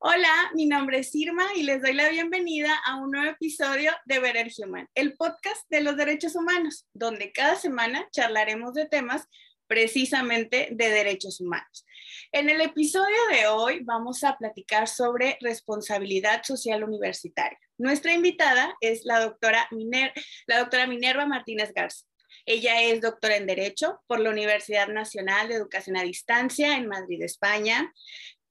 Hola, 0.00 0.52
mi 0.54 0.66
nombre 0.66 1.00
es 1.00 1.12
Irma 1.12 1.44
y 1.56 1.64
les 1.64 1.82
doy 1.82 1.92
la 1.92 2.08
bienvenida 2.08 2.72
a 2.86 2.94
un 3.02 3.10
nuevo 3.10 3.32
episodio 3.32 3.90
de 4.04 4.20
Better 4.20 4.48
Human, 4.56 4.88
el 4.94 5.16
podcast 5.16 5.68
de 5.70 5.80
los 5.80 5.96
derechos 5.96 6.36
humanos, 6.36 6.86
donde 6.92 7.32
cada 7.32 7.56
semana 7.56 8.06
charlaremos 8.12 8.74
de 8.74 8.86
temas 8.86 9.26
precisamente 9.66 10.68
de 10.70 10.90
derechos 10.90 11.40
humanos. 11.40 11.84
En 12.30 12.48
el 12.48 12.60
episodio 12.60 13.16
de 13.32 13.48
hoy 13.48 13.80
vamos 13.82 14.22
a 14.22 14.36
platicar 14.38 14.86
sobre 14.86 15.36
responsabilidad 15.40 16.44
social 16.44 16.84
universitaria. 16.84 17.58
Nuestra 17.76 18.14
invitada 18.14 18.76
es 18.80 19.04
la 19.04 19.18
doctora, 19.18 19.66
Minerva 19.72 21.26
Martínez 21.26 21.72
Garza. 21.74 22.06
Ella 22.46 22.82
es 22.82 23.00
doctora 23.00 23.36
en 23.36 23.46
Derecho 23.46 24.00
por 24.06 24.20
la 24.20 24.30
Universidad 24.30 24.86
Nacional 24.86 25.48
de 25.48 25.56
Educación 25.56 25.96
a 25.96 26.02
Distancia 26.02 26.76
en 26.76 26.86
Madrid, 26.86 27.20
España 27.22 27.92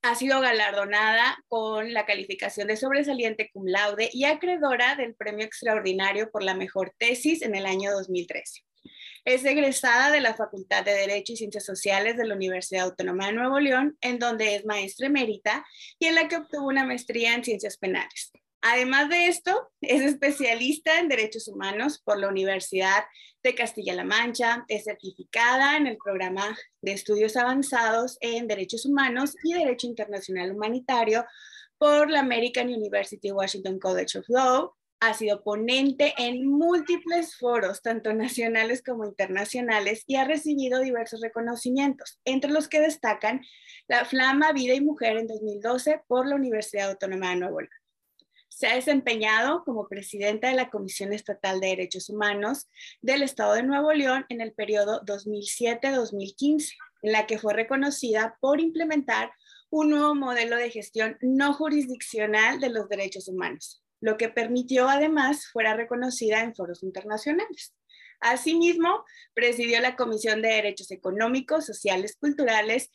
ha 0.01 0.15
sido 0.15 0.39
galardonada 0.41 1.37
con 1.47 1.93
la 1.93 2.05
calificación 2.05 2.67
de 2.67 2.77
sobresaliente 2.77 3.49
cum 3.51 3.65
laude 3.67 4.09
y 4.13 4.25
acreedora 4.25 4.95
del 4.95 5.15
premio 5.15 5.45
extraordinario 5.45 6.31
por 6.31 6.43
la 6.43 6.53
mejor 6.53 6.93
tesis 6.97 7.41
en 7.41 7.55
el 7.55 7.65
año 7.65 7.91
2013. 7.91 8.61
Es 9.25 9.43
egresada 9.43 10.09
de 10.09 10.21
la 10.21 10.35
Facultad 10.35 10.85
de 10.85 10.93
Derecho 10.93 11.33
y 11.33 11.37
Ciencias 11.37 11.65
Sociales 11.65 12.15
de 12.15 12.25
la 12.25 12.35
Universidad 12.35 12.85
Autónoma 12.85 13.27
de 13.27 13.33
Nuevo 13.33 13.59
León, 13.59 13.97
en 13.99 14.19
donde 14.19 14.55
es 14.55 14.65
maestra 14.65 15.07
emérita 15.07 15.65
y 15.99 16.05
en 16.05 16.15
la 16.15 16.27
que 16.29 16.37
obtuvo 16.37 16.67
una 16.67 16.85
maestría 16.85 17.33
en 17.33 17.43
Ciencias 17.43 17.77
Penales. 17.77 18.31
Además 18.61 19.09
de 19.09 19.27
esto, 19.27 19.69
es 19.81 20.01
especialista 20.01 20.99
en 20.99 21.07
derechos 21.07 21.47
humanos 21.47 22.01
por 22.03 22.19
la 22.19 22.27
Universidad 22.27 23.05
de 23.43 23.55
Castilla-La 23.55 24.03
Mancha, 24.03 24.65
es 24.67 24.85
certificada 24.85 25.77
en 25.77 25.87
el 25.87 25.97
programa 25.97 26.57
de 26.81 26.91
estudios 26.91 27.37
avanzados 27.37 28.17
en 28.19 28.47
derechos 28.47 28.85
humanos 28.85 29.35
y 29.43 29.53
derecho 29.53 29.87
internacional 29.87 30.51
humanitario 30.51 31.25
por 31.77 32.09
la 32.09 32.21
American 32.21 32.67
University 32.67 33.31
Washington 33.31 33.79
College 33.79 34.17
of 34.19 34.25
Law, 34.29 34.73
ha 34.99 35.13
sido 35.13 35.43
ponente 35.43 36.13
en 36.17 36.47
múltiples 36.47 37.37
foros, 37.37 37.81
tanto 37.81 38.13
nacionales 38.13 38.81
como 38.83 39.05
internacionales, 39.05 40.03
y 40.07 40.15
ha 40.15 40.25
recibido 40.25 40.79
diversos 40.81 41.21
reconocimientos, 41.21 42.19
entre 42.25 42.51
los 42.51 42.67
que 42.67 42.81
destacan 42.81 43.41
la 43.87 44.05
Flama 44.05 44.51
Vida 44.53 44.73
y 44.73 44.81
Mujer 44.81 45.17
en 45.17 45.27
2012 45.27 46.01
por 46.07 46.27
la 46.27 46.35
Universidad 46.35 46.89
Autónoma 46.89 47.29
de 47.29 47.35
Nuevo 47.37 47.61
León. 47.61 47.76
Se 48.57 48.65
ha 48.65 48.73
desempeñado 48.73 49.63
como 49.63 49.87
presidenta 49.87 50.47
de 50.47 50.55
la 50.55 50.71
Comisión 50.71 51.13
Estatal 51.13 51.59
de 51.59 51.67
Derechos 51.67 52.09
Humanos 52.09 52.67
del 53.03 53.21
Estado 53.21 53.53
de 53.53 53.61
Nuevo 53.61 53.93
León 53.93 54.25
en 54.29 54.41
el 54.41 54.51
periodo 54.51 55.05
2007-2015, 55.05 56.73
en 57.03 57.11
la 57.11 57.27
que 57.27 57.37
fue 57.37 57.53
reconocida 57.53 58.35
por 58.41 58.59
implementar 58.59 59.31
un 59.69 59.91
nuevo 59.91 60.15
modelo 60.15 60.55
de 60.55 60.71
gestión 60.71 61.19
no 61.21 61.53
jurisdiccional 61.53 62.59
de 62.59 62.69
los 62.69 62.89
derechos 62.89 63.27
humanos, 63.27 63.83
lo 64.01 64.17
que 64.17 64.29
permitió 64.29 64.89
además 64.89 65.45
fuera 65.51 65.75
reconocida 65.75 66.41
en 66.41 66.55
foros 66.55 66.81
internacionales. 66.81 67.75
Asimismo, 68.19 69.03
presidió 69.33 69.79
la 69.79 69.95
Comisión 69.95 70.41
de 70.41 70.49
Derechos 70.49 70.91
Económicos, 70.91 71.65
Sociales 71.65 72.17
Culturales 72.19 72.89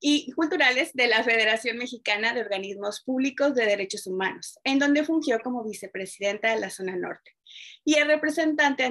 y 0.00 0.32
Culturales 0.32 0.90
de 0.94 1.06
la 1.06 1.22
Federación 1.22 1.78
Mexicana 1.78 2.34
de 2.34 2.40
Organismos 2.40 3.02
Públicos 3.02 3.54
de 3.54 3.66
Derechos 3.66 4.06
Humanos, 4.06 4.58
en 4.64 4.78
donde 4.78 5.04
fungió 5.04 5.40
como 5.40 5.64
vicepresidenta 5.64 6.54
de 6.54 6.60
la 6.60 6.70
zona 6.70 6.96
norte 6.96 7.36
y, 7.84 7.94
es 7.94 8.06
representante 8.06 8.84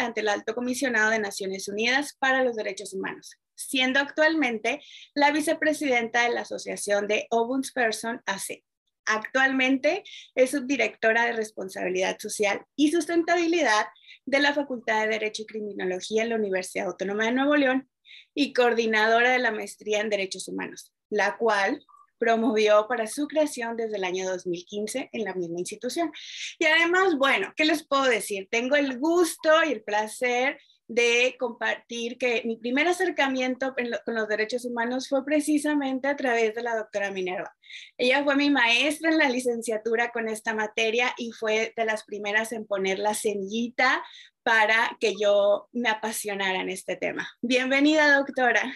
ante 0.00 0.20
el 0.20 0.28
Alto 0.28 0.54
Comisionado 0.54 1.10
de 1.10 1.18
Naciones 1.18 1.68
Unidas 1.68 2.16
para 2.18 2.44
los 2.44 2.56
Derechos 2.56 2.92
Humanos, 2.94 3.36
siendo 3.54 4.00
actualmente 4.00 4.82
la 5.14 5.30
vicepresidenta 5.30 6.24
de 6.24 6.30
la 6.30 6.42
Asociación 6.42 7.06
de 7.06 7.26
Person 7.74 8.22
AC. 8.26 8.62
Actualmente 9.06 10.02
es 10.34 10.50
subdirectora 10.50 11.24
de 11.24 11.32
Responsabilidad 11.32 12.18
Social 12.18 12.66
y 12.76 12.90
Sustentabilidad 12.90 13.86
de 14.28 14.40
la 14.40 14.52
Facultad 14.52 15.02
de 15.02 15.08
Derecho 15.08 15.42
y 15.42 15.46
Criminología 15.46 16.22
en 16.22 16.28
la 16.28 16.36
Universidad 16.36 16.88
Autónoma 16.88 17.24
de 17.24 17.32
Nuevo 17.32 17.56
León 17.56 17.88
y 18.34 18.52
coordinadora 18.52 19.30
de 19.30 19.38
la 19.38 19.50
maestría 19.50 20.00
en 20.00 20.10
Derechos 20.10 20.48
Humanos, 20.48 20.92
la 21.08 21.38
cual 21.38 21.82
promovió 22.18 22.86
para 22.88 23.06
su 23.06 23.26
creación 23.26 23.76
desde 23.76 23.96
el 23.96 24.04
año 24.04 24.28
2015 24.28 25.08
en 25.12 25.24
la 25.24 25.34
misma 25.34 25.60
institución. 25.60 26.12
Y 26.58 26.66
además, 26.66 27.16
bueno, 27.16 27.54
¿qué 27.56 27.64
les 27.64 27.86
puedo 27.86 28.04
decir? 28.04 28.48
Tengo 28.50 28.76
el 28.76 28.98
gusto 28.98 29.50
y 29.64 29.72
el 29.72 29.82
placer 29.82 30.60
de 30.88 31.36
compartir 31.38 32.16
que 32.16 32.42
mi 32.46 32.56
primer 32.56 32.88
acercamiento 32.88 33.74
con 34.04 34.14
los 34.14 34.26
derechos 34.26 34.64
humanos 34.64 35.08
fue 35.08 35.22
precisamente 35.22 36.08
a 36.08 36.16
través 36.16 36.54
de 36.54 36.62
la 36.62 36.76
doctora 36.76 37.10
Minerva. 37.10 37.54
Ella 37.98 38.24
fue 38.24 38.36
mi 38.36 38.48
maestra 38.48 39.10
en 39.10 39.18
la 39.18 39.28
licenciatura 39.28 40.10
con 40.10 40.28
esta 40.28 40.54
materia 40.54 41.14
y 41.18 41.32
fue 41.32 41.74
de 41.76 41.84
las 41.84 42.04
primeras 42.04 42.52
en 42.52 42.66
poner 42.66 42.98
la 42.98 43.12
semillita 43.12 44.02
para 44.42 44.96
que 44.98 45.14
yo 45.20 45.68
me 45.72 45.90
apasionara 45.90 46.62
en 46.62 46.70
este 46.70 46.96
tema. 46.96 47.28
Bienvenida, 47.42 48.16
doctora. 48.16 48.74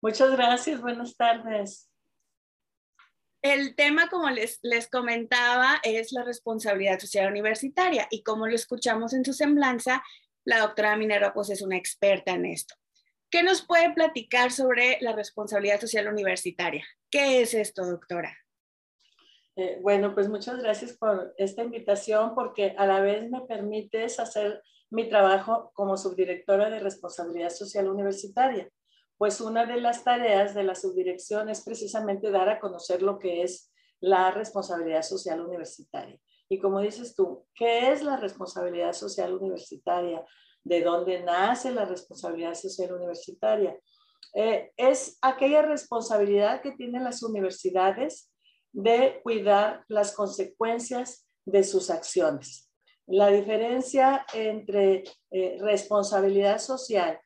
Muchas 0.00 0.30
gracias, 0.30 0.80
buenas 0.80 1.16
tardes. 1.16 1.88
El 3.42 3.74
tema, 3.74 4.08
como 4.08 4.30
les, 4.30 4.60
les 4.62 4.88
comentaba, 4.88 5.80
es 5.82 6.12
la 6.12 6.22
responsabilidad 6.22 7.00
social 7.00 7.28
universitaria 7.28 8.06
y 8.12 8.22
como 8.22 8.46
lo 8.46 8.54
escuchamos 8.54 9.12
en 9.12 9.24
su 9.24 9.32
semblanza, 9.32 10.04
la 10.44 10.60
doctora 10.60 10.96
Minero 10.96 11.32
pues 11.34 11.50
es 11.50 11.62
una 11.62 11.76
experta 11.76 12.32
en 12.32 12.46
esto. 12.46 12.74
¿Qué 13.30 13.42
nos 13.42 13.62
puede 13.62 13.92
platicar 13.94 14.52
sobre 14.52 14.98
la 15.00 15.12
responsabilidad 15.12 15.80
social 15.80 16.08
universitaria? 16.08 16.84
¿Qué 17.10 17.40
es 17.40 17.54
esto, 17.54 17.86
doctora? 17.86 18.36
Eh, 19.56 19.78
bueno, 19.80 20.14
pues 20.14 20.28
muchas 20.28 20.58
gracias 20.62 20.96
por 20.96 21.34
esta 21.38 21.62
invitación 21.62 22.34
porque 22.34 22.74
a 22.76 22.86
la 22.86 23.00
vez 23.00 23.30
me 23.30 23.42
permites 23.42 24.18
hacer 24.20 24.62
mi 24.90 25.08
trabajo 25.08 25.70
como 25.74 25.96
subdirectora 25.96 26.68
de 26.68 26.80
responsabilidad 26.80 27.50
social 27.50 27.88
universitaria. 27.88 28.68
Pues 29.16 29.40
una 29.40 29.64
de 29.64 29.80
las 29.80 30.04
tareas 30.04 30.54
de 30.54 30.64
la 30.64 30.74
subdirección 30.74 31.48
es 31.48 31.62
precisamente 31.62 32.30
dar 32.30 32.48
a 32.48 32.60
conocer 32.60 33.02
lo 33.02 33.18
que 33.18 33.42
es 33.42 33.72
la 34.00 34.30
responsabilidad 34.30 35.02
social 35.02 35.40
universitaria. 35.40 36.18
Y 36.52 36.58
como 36.58 36.80
dices 36.80 37.14
tú, 37.14 37.46
¿qué 37.54 37.92
es 37.92 38.02
la 38.02 38.18
responsabilidad 38.18 38.92
social 38.92 39.32
universitaria? 39.32 40.22
¿De 40.62 40.82
dónde 40.82 41.22
nace 41.22 41.72
la 41.72 41.86
responsabilidad 41.86 42.52
social 42.54 42.92
universitaria? 42.92 43.74
Eh, 44.34 44.70
es 44.76 45.16
aquella 45.22 45.62
responsabilidad 45.62 46.60
que 46.60 46.72
tienen 46.72 47.04
las 47.04 47.22
universidades 47.22 48.30
de 48.70 49.20
cuidar 49.22 49.86
las 49.88 50.14
consecuencias 50.14 51.26
de 51.46 51.64
sus 51.64 51.88
acciones. 51.88 52.70
La 53.06 53.28
diferencia 53.28 54.26
entre 54.34 55.04
eh, 55.30 55.56
responsabilidad 55.58 56.58
social 56.58 57.18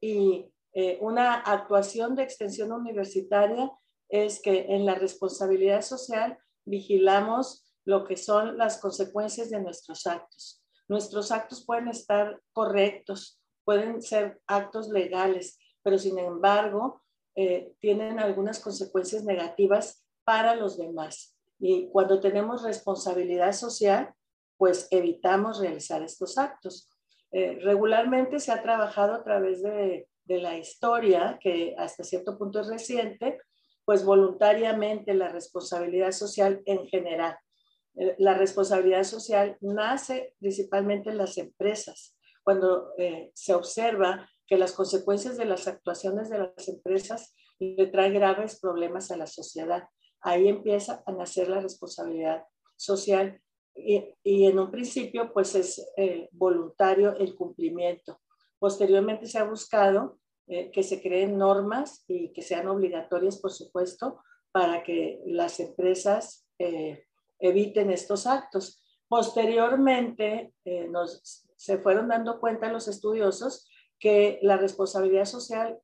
y 0.00 0.52
eh, 0.72 0.98
una 1.00 1.34
actuación 1.34 2.14
de 2.14 2.22
extensión 2.22 2.70
universitaria 2.70 3.72
es 4.08 4.40
que 4.40 4.66
en 4.68 4.86
la 4.86 4.94
responsabilidad 4.94 5.82
social 5.82 6.38
vigilamos 6.64 7.67
lo 7.88 8.04
que 8.04 8.18
son 8.18 8.58
las 8.58 8.82
consecuencias 8.82 9.48
de 9.48 9.62
nuestros 9.62 10.06
actos. 10.06 10.62
Nuestros 10.88 11.32
actos 11.32 11.64
pueden 11.64 11.88
estar 11.88 12.38
correctos, 12.52 13.40
pueden 13.64 14.02
ser 14.02 14.42
actos 14.46 14.90
legales, 14.90 15.58
pero 15.82 15.96
sin 15.96 16.18
embargo 16.18 17.02
eh, 17.34 17.72
tienen 17.80 18.20
algunas 18.20 18.60
consecuencias 18.60 19.24
negativas 19.24 20.04
para 20.24 20.54
los 20.54 20.76
demás. 20.76 21.34
Y 21.58 21.88
cuando 21.88 22.20
tenemos 22.20 22.62
responsabilidad 22.62 23.54
social, 23.54 24.12
pues 24.58 24.86
evitamos 24.90 25.58
realizar 25.58 26.02
estos 26.02 26.36
actos. 26.36 26.90
Eh, 27.32 27.58
regularmente 27.62 28.38
se 28.38 28.52
ha 28.52 28.62
trabajado 28.62 29.14
a 29.14 29.24
través 29.24 29.62
de, 29.62 30.06
de 30.26 30.38
la 30.42 30.58
historia, 30.58 31.38
que 31.40 31.74
hasta 31.78 32.04
cierto 32.04 32.36
punto 32.36 32.60
es 32.60 32.66
reciente, 32.66 33.40
pues 33.86 34.04
voluntariamente 34.04 35.14
la 35.14 35.30
responsabilidad 35.30 36.12
social 36.12 36.60
en 36.66 36.86
general. 36.86 37.38
Eh, 37.98 38.14
la 38.18 38.34
responsabilidad 38.34 39.02
social 39.02 39.56
nace 39.60 40.34
principalmente 40.38 41.10
en 41.10 41.18
las 41.18 41.36
empresas, 41.36 42.16
cuando 42.44 42.92
eh, 42.96 43.30
se 43.34 43.54
observa 43.54 44.30
que 44.46 44.56
las 44.56 44.72
consecuencias 44.72 45.36
de 45.36 45.44
las 45.44 45.66
actuaciones 45.66 46.30
de 46.30 46.38
las 46.38 46.68
empresas 46.68 47.34
le 47.58 47.88
traen 47.88 48.14
graves 48.14 48.60
problemas 48.60 49.10
a 49.10 49.16
la 49.16 49.26
sociedad. 49.26 49.88
Ahí 50.20 50.48
empieza 50.48 51.02
a 51.06 51.12
nacer 51.12 51.48
la 51.48 51.60
responsabilidad 51.60 52.44
social 52.76 53.40
y, 53.74 54.14
en 54.24 54.58
un 54.58 54.70
principio 54.70 55.32
pues 55.32 55.54
es 55.54 55.86
eh, 55.96 56.28
voluntario 56.32 57.16
el 57.16 57.34
cumplimiento. 57.34 58.20
Posteriormente 58.58 59.26
se 59.26 59.38
ha 59.38 59.44
buscado 59.44 60.18
que 60.72 60.82
se 60.82 61.02
creen 61.02 61.36
normas 61.36 62.04
y 62.08 62.32
que 62.32 62.40
sean 62.40 62.68
obligatorias, 62.68 63.36
por 63.36 63.52
supuesto, 63.52 64.22
para 64.50 64.82
que 64.82 65.20
las 65.26 65.60
empresas 65.60 66.48
eviten 67.38 67.90
estos 67.90 68.26
actos. 68.26 68.82
Posteriormente, 69.08 70.52
eh, 70.64 70.90
se 71.56 71.78
fueron 71.78 72.08
dando 72.08 72.40
cuenta 72.40 72.72
los 72.72 72.88
estudiosos 72.88 73.68
que 73.98 74.38
la 74.42 74.56
responsabilidad 74.56 75.24
social 75.24 75.78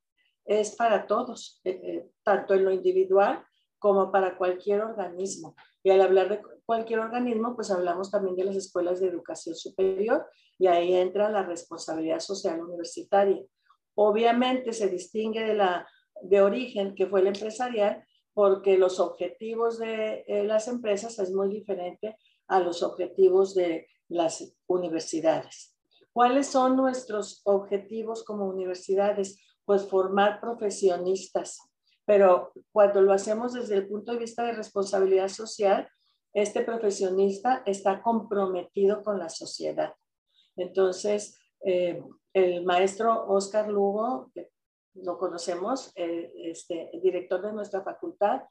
es 0.45 0.75
para 0.75 1.07
todos, 1.07 1.59
eh, 1.63 1.79
eh, 1.83 2.09
tanto 2.23 2.53
en 2.53 2.65
lo 2.65 2.71
individual 2.71 3.43
como 3.79 4.11
para 4.11 4.37
cualquier 4.37 4.81
organismo. 4.81 5.55
Y 5.83 5.89
al 5.89 6.01
hablar 6.01 6.29
de 6.29 6.41
cualquier 6.65 6.99
organismo, 6.99 7.55
pues 7.55 7.71
hablamos 7.71 8.09
también 8.09 8.35
de 8.35 8.45
las 8.45 8.55
escuelas 8.55 8.99
de 8.99 9.07
educación 9.07 9.55
superior 9.55 10.25
y 10.57 10.67
ahí 10.67 10.93
entra 10.93 11.29
la 11.29 11.43
responsabilidad 11.43 12.19
social 12.19 12.61
universitaria. 12.61 13.41
Obviamente 13.95 14.73
se 14.73 14.87
distingue 14.87 15.43
de 15.43 15.55
la 15.55 15.87
de 16.21 16.41
origen, 16.41 16.95
que 16.95 17.07
fue 17.07 17.21
el 17.21 17.27
empresarial, 17.27 18.03
porque 18.35 18.77
los 18.77 18.99
objetivos 18.99 19.79
de 19.79 20.25
eh, 20.27 20.43
las 20.43 20.67
empresas 20.67 21.17
es 21.19 21.31
muy 21.31 21.49
diferente 21.49 22.17
a 22.47 22.59
los 22.59 22.83
objetivos 22.83 23.55
de 23.55 23.87
las 24.09 24.53
universidades. 24.67 25.75
¿Cuáles 26.11 26.47
son 26.47 26.75
nuestros 26.75 27.41
objetivos 27.45 28.23
como 28.23 28.45
universidades? 28.45 29.39
Pues 29.63 29.87
formar 29.87 30.41
profesionistas, 30.41 31.61
pero 32.05 32.51
cuando 32.73 33.01
lo 33.01 33.13
hacemos 33.13 33.53
desde 33.53 33.75
el 33.75 33.87
punto 33.87 34.11
de 34.11 34.19
vista 34.19 34.43
de 34.43 34.51
responsabilidad 34.51 35.29
social, 35.29 35.87
este 36.33 36.61
profesionista 36.61 37.63
está 37.65 38.01
comprometido 38.01 39.01
con 39.01 39.17
la 39.17 39.29
sociedad. 39.29 39.93
Entonces, 40.57 41.39
eh, 41.63 42.03
el 42.33 42.65
maestro 42.65 43.27
Oscar 43.27 43.69
Lugo, 43.69 44.29
que 44.33 44.49
lo 44.95 45.17
conocemos, 45.17 45.91
eh, 45.95 46.31
este, 46.37 46.89
el 46.93 47.01
director 47.01 47.41
de 47.41 47.53
nuestra 47.53 47.83
facultad, 47.83 48.41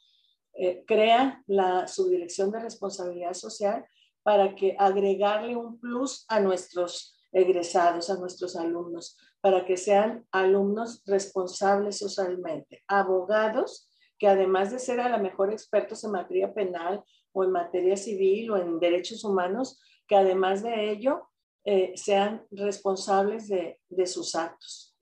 eh, 0.55 0.85
crea 0.87 1.43
la 1.47 1.89
subdirección 1.89 2.51
de 2.53 2.61
responsabilidad 2.61 3.35
social 3.35 3.85
para 4.23 4.55
que 4.55 4.77
agregarle 4.79 5.57
un 5.57 5.81
plus 5.81 6.25
a 6.29 6.41
nuestros 6.41 7.17
egresados, 7.33 8.11
a 8.11 8.17
nuestros 8.17 8.57
alumnos, 8.57 9.19
para 9.41 9.65
que 9.67 9.77
sean 9.77 10.27
alumnos 10.31 11.03
responsables 11.07 11.99
socialmente, 11.99 12.85
abogados 12.87 13.91
que 14.19 14.29
además 14.29 14.71
de 14.71 14.79
ser 14.79 15.01
a 15.01 15.09
lo 15.09 15.19
mejor 15.19 15.53
expertos 15.53 16.05
en 16.05 16.13
materia 16.13 16.55
penal 16.55 17.03
o 17.33 17.45
en 17.45 17.51
materia 17.51 17.97
civil 17.97 18.51
o 18.51 18.57
en 18.57 18.79
derechos 18.79 19.25
humanos, 19.25 19.81
que 20.07 20.17
además 20.17 20.63
de 20.63 20.91
ello 20.91 21.29
eh, 21.65 21.93
sean 21.97 22.47
responsables 22.51 23.49
de, 23.49 23.81
de 23.89 24.07
sus 24.07 24.35
actos, 24.35 24.94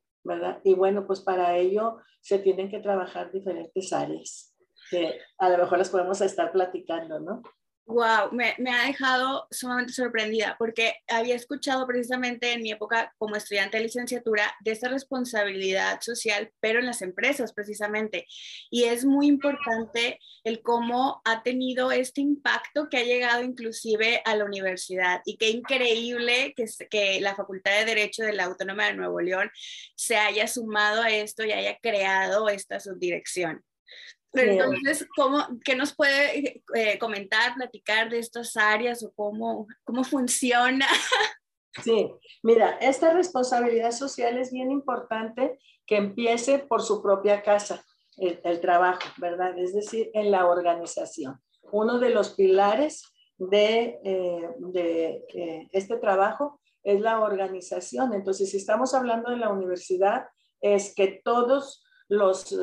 Y 0.64 0.74
bueno, 0.74 1.06
pues 1.06 1.20
para 1.20 1.56
ello 1.56 1.98
se 2.20 2.38
tienen 2.38 2.70
que 2.70 2.80
trabajar 2.80 3.32
diferentes 3.32 3.92
áreas, 3.92 4.54
que 4.90 5.18
a 5.38 5.48
lo 5.50 5.58
mejor 5.58 5.78
las 5.78 5.90
podemos 5.90 6.20
estar 6.20 6.52
platicando, 6.52 7.20
¿no? 7.20 7.42
Wow, 7.86 8.30
me, 8.30 8.54
ha 8.70 8.86
dejado 8.86 9.48
sumamente 9.50 9.92
sorprendida 9.92 10.54
porque 10.56 10.94
había 11.08 11.34
escuchado 11.34 11.84
precisamente 11.84 12.52
en 12.52 12.62
mi 12.62 12.70
época 12.70 13.12
como 13.18 13.34
estudiante 13.34 13.76
de 13.76 13.82
licenciatura 13.82 14.54
de 14.60 14.70
esta 14.70 14.88
responsabilidad 14.88 16.00
social, 16.00 16.52
pero 16.60 16.78
en 16.78 16.86
las 16.86 17.02
empresas 17.02 17.52
precisamente. 17.52 18.26
Y 18.70 18.84
es 18.84 19.04
muy 19.04 19.26
importante 19.26 20.20
el 20.44 20.62
cómo 20.62 21.20
ha 21.24 21.42
tenido 21.42 21.90
este 21.90 22.20
impacto 22.20 22.88
que 22.88 22.98
ha 22.98 23.04
llegado 23.04 23.42
inclusive 23.42 24.22
a 24.24 24.36
la 24.36 24.44
universidad. 24.44 25.20
Y 25.26 25.36
qué 25.36 25.50
increíble 25.50 26.54
que 26.54 27.20
la 27.20 27.34
Facultad 27.34 27.72
de 27.80 27.84
Derecho 27.84 28.22
de 28.22 28.32
la 28.32 28.44
Autónoma 28.44 28.86
de 28.86 28.94
Nuevo 28.94 29.20
León 29.20 29.50
se 29.96 30.16
haya 30.16 30.46
sumado 30.46 31.02
a 31.02 31.10
esto 31.10 31.44
y 31.44 31.50
haya 31.52 31.76
creado 31.82 32.48
esta 32.48 32.78
subdirección. 32.78 33.64
Pero 34.32 34.52
entonces, 34.52 35.06
¿cómo, 35.14 35.46
¿qué 35.62 35.76
nos 35.76 35.94
puede 35.94 36.62
eh, 36.74 36.98
comentar, 36.98 37.54
platicar 37.54 38.08
de 38.08 38.18
estas 38.18 38.56
áreas 38.56 39.02
o 39.02 39.12
cómo, 39.12 39.66
cómo 39.84 40.04
funciona? 40.04 40.86
Sí, 41.82 42.10
mira, 42.42 42.78
esta 42.80 43.12
responsabilidad 43.12 43.92
social 43.92 44.38
es 44.38 44.50
bien 44.50 44.70
importante 44.70 45.58
que 45.86 45.96
empiece 45.96 46.58
por 46.58 46.82
su 46.82 47.02
propia 47.02 47.42
casa, 47.42 47.84
el, 48.18 48.60
trabajo, 48.60 49.00
¿verdad? 49.16 49.58
Es 49.58 49.74
decir, 49.74 50.10
en 50.14 50.30
la 50.30 50.46
organización. 50.46 51.40
Uno 51.70 51.98
de 51.98 52.10
los 52.10 52.34
pilares 52.34 53.02
de, 53.38 53.98
eh, 54.04 54.48
de 54.58 55.24
eh, 55.34 55.68
este 55.72 55.96
trabajo 55.96 56.60
es 56.82 57.00
la 57.00 57.20
organización. 57.20 58.12
Entonces, 58.12 58.50
si 58.50 58.58
estamos 58.58 58.94
hablando 58.94 59.30
de 59.30 59.38
la 59.38 59.50
universidad, 59.50 60.26
es 60.60 60.94
que 60.94 61.20
todos 61.24 61.82
los 62.08 62.54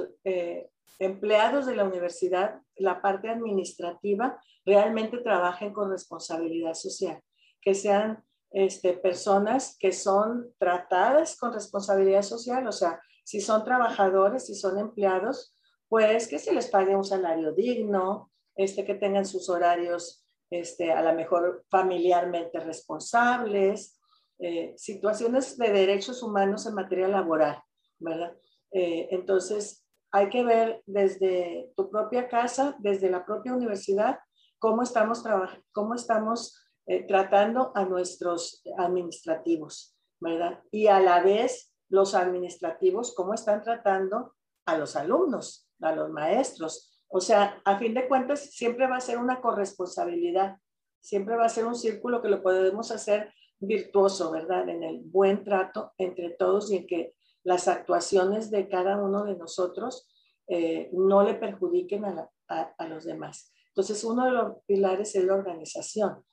empleados 0.99 1.65
de 1.65 1.75
la 1.75 1.85
universidad, 1.85 2.61
la 2.75 3.01
parte 3.01 3.29
administrativa, 3.29 4.39
realmente 4.65 5.17
trabajen 5.19 5.73
con 5.73 5.89
responsabilidad 5.89 6.73
social, 6.73 7.21
que 7.61 7.73
sean 7.73 8.23
este, 8.51 8.93
personas 8.93 9.77
que 9.79 9.91
son 9.91 10.53
tratadas 10.59 11.37
con 11.37 11.53
responsabilidad 11.53 12.23
social, 12.23 12.67
o 12.67 12.71
sea, 12.71 13.01
si 13.23 13.41
son 13.41 13.63
trabajadores, 13.63 14.47
si 14.47 14.55
son 14.55 14.77
empleados, 14.79 15.55
pues 15.87 16.27
que 16.27 16.39
se 16.39 16.53
les 16.53 16.67
pague 16.67 16.95
un 16.95 17.03
salario 17.03 17.53
digno, 17.53 18.31
este, 18.55 18.85
que 18.85 18.95
tengan 18.95 19.25
sus 19.25 19.49
horarios 19.49 20.25
este, 20.49 20.91
a 20.91 21.01
lo 21.01 21.13
mejor 21.13 21.63
familiarmente 21.69 22.59
responsables, 22.59 23.99
eh, 24.39 24.73
situaciones 24.77 25.57
de 25.57 25.71
derechos 25.71 26.23
humanos 26.23 26.65
en 26.65 26.73
materia 26.73 27.07
laboral, 27.07 27.61
¿verdad? 27.99 28.35
Eh, 28.71 29.09
entonces, 29.11 29.85
hay 30.11 30.29
que 30.29 30.43
ver 30.43 30.81
desde 30.85 31.71
tu 31.75 31.89
propia 31.89 32.27
casa, 32.27 32.75
desde 32.79 33.09
la 33.09 33.25
propia 33.25 33.53
universidad, 33.53 34.19
cómo 34.57 34.83
estamos, 34.83 35.23
cómo 35.71 35.95
estamos 35.95 36.59
eh, 36.85 37.05
tratando 37.07 37.71
a 37.75 37.85
nuestros 37.85 38.63
administrativos, 38.77 39.95
¿verdad? 40.19 40.63
Y 40.71 40.87
a 40.87 40.99
la 40.99 41.21
vez, 41.21 41.73
los 41.89 42.15
administrativos, 42.15 43.13
cómo 43.15 43.33
están 43.33 43.61
tratando 43.61 44.35
a 44.65 44.77
los 44.77 44.95
alumnos, 44.95 45.69
a 45.81 45.93
los 45.93 46.09
maestros. 46.09 47.03
O 47.07 47.21
sea, 47.21 47.61
a 47.65 47.77
fin 47.77 47.93
de 47.93 48.07
cuentas, 48.07 48.51
siempre 48.51 48.87
va 48.87 48.97
a 48.97 49.01
ser 49.01 49.17
una 49.17 49.41
corresponsabilidad, 49.41 50.57
siempre 50.99 51.35
va 51.35 51.45
a 51.45 51.49
ser 51.49 51.65
un 51.65 51.75
círculo 51.75 52.21
que 52.21 52.29
lo 52.29 52.41
podemos 52.41 52.91
hacer 52.91 53.33
virtuoso, 53.59 54.31
¿verdad? 54.31 54.67
En 54.69 54.83
el 54.83 55.01
buen 55.03 55.43
trato 55.43 55.93
entre 55.97 56.31
todos 56.31 56.71
y 56.71 56.77
en 56.77 56.87
que 56.87 57.13
las 57.49 57.67
actuaciones 57.67 58.51
de 58.51 58.69
cada 58.69 59.01
uno 59.01 59.23
de 59.23 59.35
nosotros 59.35 60.07
eh, 60.47 60.91
no 60.93 61.23
le 61.23 61.33
perjudiquen 61.33 62.05
a, 62.05 62.87
los 62.87 63.05
demás. 63.05 63.51
Entonces, 63.69 64.03
uno 64.03 64.25
de 64.25 64.31
los 64.31 64.57
pilares 64.67 65.15
es 65.15 65.23
la 65.23 65.33
organización 65.33 66.23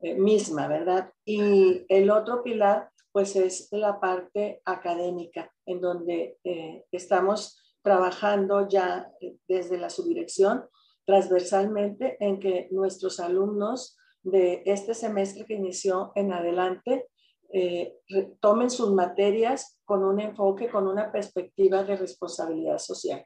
eh, 0.00 0.14
misma, 0.14 0.68
¿verdad? 0.68 1.12
Y 1.26 1.84
el 1.90 2.10
otro 2.10 2.42
pilar, 2.42 2.90
pues, 3.12 3.36
es 3.36 3.68
la 3.70 4.00
parte 4.00 4.62
académica, 4.64 5.52
en 5.66 5.82
donde 5.82 6.38
eh, 6.42 6.86
estamos 6.90 7.62
trabajando 7.82 8.66
ya 8.66 9.12
desde 9.46 9.76
la 9.76 9.90
subdirección 9.90 10.64
transversalmente 11.04 12.16
en 12.18 12.40
que 12.40 12.68
nuestros 12.70 13.20
alumnos 13.20 13.98
de 14.22 14.62
este 14.64 14.94
semestre 14.94 15.44
que 15.44 15.54
inició 15.54 16.12
en 16.14 16.32
adelante 16.32 17.08
tomen 18.40 18.70
sus 18.70 18.92
materias 18.92 19.78
con 19.84 20.04
un 20.04 20.20
enfoque, 20.20 20.70
con 20.70 20.88
una 20.88 21.12
perspectiva 21.12 21.84
de 21.84 21.96
responsabilidad 21.96 22.78
social. 22.78 23.24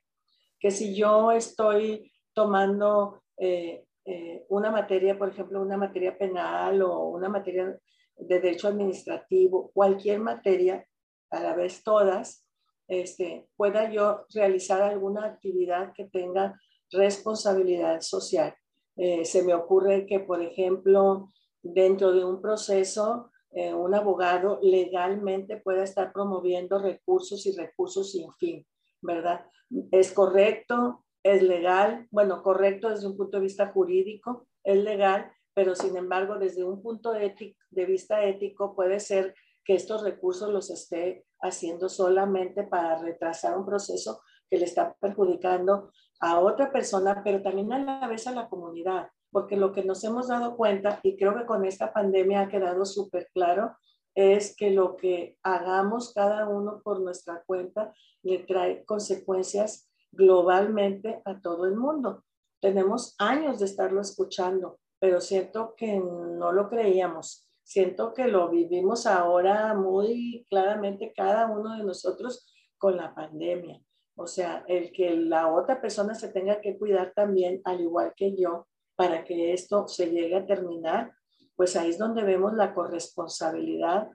Que 0.58 0.70
si 0.70 0.96
yo 0.96 1.30
estoy 1.30 2.10
tomando 2.34 3.22
eh, 3.36 3.84
eh, 4.04 4.44
una 4.48 4.70
materia, 4.70 5.16
por 5.16 5.28
ejemplo, 5.28 5.62
una 5.62 5.76
materia 5.76 6.16
penal 6.16 6.82
o 6.82 7.08
una 7.08 7.28
materia 7.28 7.78
de 8.16 8.40
derecho 8.40 8.68
administrativo, 8.68 9.70
cualquier 9.72 10.20
materia, 10.20 10.84
a 11.30 11.40
la 11.40 11.54
vez 11.54 11.82
todas, 11.82 12.46
este, 12.88 13.48
pueda 13.56 13.90
yo 13.90 14.26
realizar 14.32 14.82
alguna 14.82 15.24
actividad 15.24 15.92
que 15.92 16.04
tenga 16.04 16.58
responsabilidad 16.90 18.00
social. 18.00 18.54
Eh, 18.96 19.24
se 19.24 19.42
me 19.42 19.54
ocurre 19.54 20.06
que, 20.06 20.20
por 20.20 20.40
ejemplo, 20.40 21.28
dentro 21.62 22.12
de 22.12 22.24
un 22.24 22.40
proceso 22.40 23.30
eh, 23.52 23.74
un 23.74 23.94
abogado 23.94 24.58
legalmente 24.62 25.56
pueda 25.56 25.82
estar 25.82 26.12
promoviendo 26.12 26.78
recursos 26.78 27.46
y 27.46 27.56
recursos 27.56 28.12
sin 28.12 28.32
fin, 28.34 28.66
¿verdad? 29.00 29.46
Es 29.90 30.12
correcto, 30.12 31.04
es 31.22 31.42
legal, 31.42 32.06
bueno, 32.10 32.42
correcto 32.42 32.90
desde 32.90 33.06
un 33.06 33.16
punto 33.16 33.38
de 33.38 33.44
vista 33.44 33.72
jurídico, 33.72 34.46
es 34.62 34.82
legal, 34.82 35.30
pero 35.54 35.74
sin 35.74 35.96
embargo, 35.96 36.38
desde 36.38 36.64
un 36.64 36.82
punto 36.82 37.12
de, 37.12 37.34
de 37.70 37.86
vista 37.86 38.24
ético 38.24 38.74
puede 38.74 39.00
ser 39.00 39.34
que 39.64 39.74
estos 39.74 40.02
recursos 40.02 40.52
los 40.52 40.70
esté 40.70 41.24
haciendo 41.40 41.88
solamente 41.88 42.62
para 42.64 42.98
retrasar 42.98 43.56
un 43.58 43.66
proceso 43.66 44.20
que 44.48 44.58
le 44.58 44.64
está 44.64 44.94
perjudicando 45.00 45.90
a 46.20 46.40
otra 46.40 46.70
persona, 46.70 47.22
pero 47.24 47.42
también 47.42 47.72
a 47.72 47.78
la 47.78 48.06
vez 48.06 48.26
a 48.26 48.32
la 48.32 48.48
comunidad 48.48 49.08
porque 49.30 49.56
lo 49.56 49.72
que 49.72 49.84
nos 49.84 50.02
hemos 50.04 50.28
dado 50.28 50.56
cuenta, 50.56 51.00
y 51.02 51.16
creo 51.16 51.36
que 51.36 51.46
con 51.46 51.64
esta 51.64 51.92
pandemia 51.92 52.42
ha 52.42 52.48
quedado 52.48 52.84
súper 52.84 53.28
claro, 53.32 53.76
es 54.14 54.56
que 54.56 54.70
lo 54.70 54.96
que 54.96 55.36
hagamos 55.42 56.12
cada 56.14 56.48
uno 56.48 56.80
por 56.82 57.00
nuestra 57.00 57.42
cuenta 57.46 57.92
le 58.22 58.38
trae 58.40 58.84
consecuencias 58.84 59.90
globalmente 60.10 61.20
a 61.24 61.40
todo 61.40 61.66
el 61.66 61.76
mundo. 61.76 62.24
Tenemos 62.60 63.14
años 63.18 63.58
de 63.58 63.66
estarlo 63.66 64.00
escuchando, 64.00 64.78
pero 64.98 65.20
siento 65.20 65.74
que 65.76 65.98
no 65.98 66.52
lo 66.52 66.70
creíamos. 66.70 67.46
Siento 67.62 68.14
que 68.14 68.28
lo 68.28 68.48
vivimos 68.48 69.06
ahora 69.06 69.74
muy 69.74 70.46
claramente 70.48 71.12
cada 71.14 71.50
uno 71.50 71.76
de 71.76 71.84
nosotros 71.84 72.46
con 72.78 72.96
la 72.96 73.14
pandemia. 73.14 73.82
O 74.16 74.26
sea, 74.26 74.64
el 74.66 74.92
que 74.92 75.14
la 75.14 75.52
otra 75.52 75.80
persona 75.80 76.14
se 76.14 76.28
tenga 76.28 76.60
que 76.60 76.78
cuidar 76.78 77.12
también, 77.14 77.60
al 77.64 77.80
igual 77.80 78.14
que 78.16 78.34
yo, 78.34 78.66
para 78.96 79.24
que 79.24 79.52
esto 79.52 79.86
se 79.86 80.10
llegue 80.10 80.34
a 80.34 80.46
terminar, 80.46 81.12
pues 81.54 81.76
ahí 81.76 81.90
es 81.90 81.98
donde 81.98 82.22
vemos 82.22 82.54
la 82.54 82.74
corresponsabilidad 82.74 84.08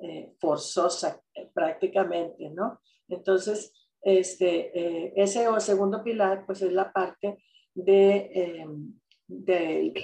eh, 0.00 0.32
forzosa 0.38 1.20
eh, 1.34 1.50
prácticamente, 1.52 2.50
¿no? 2.50 2.80
Entonces, 3.08 3.72
este, 4.00 4.78
eh, 4.78 5.12
ese 5.16 5.46
segundo 5.60 6.04
pilar, 6.04 6.46
pues 6.46 6.62
es 6.62 6.72
la 6.72 6.92
parte 6.92 7.42
de, 7.74 8.64
de 9.26 9.94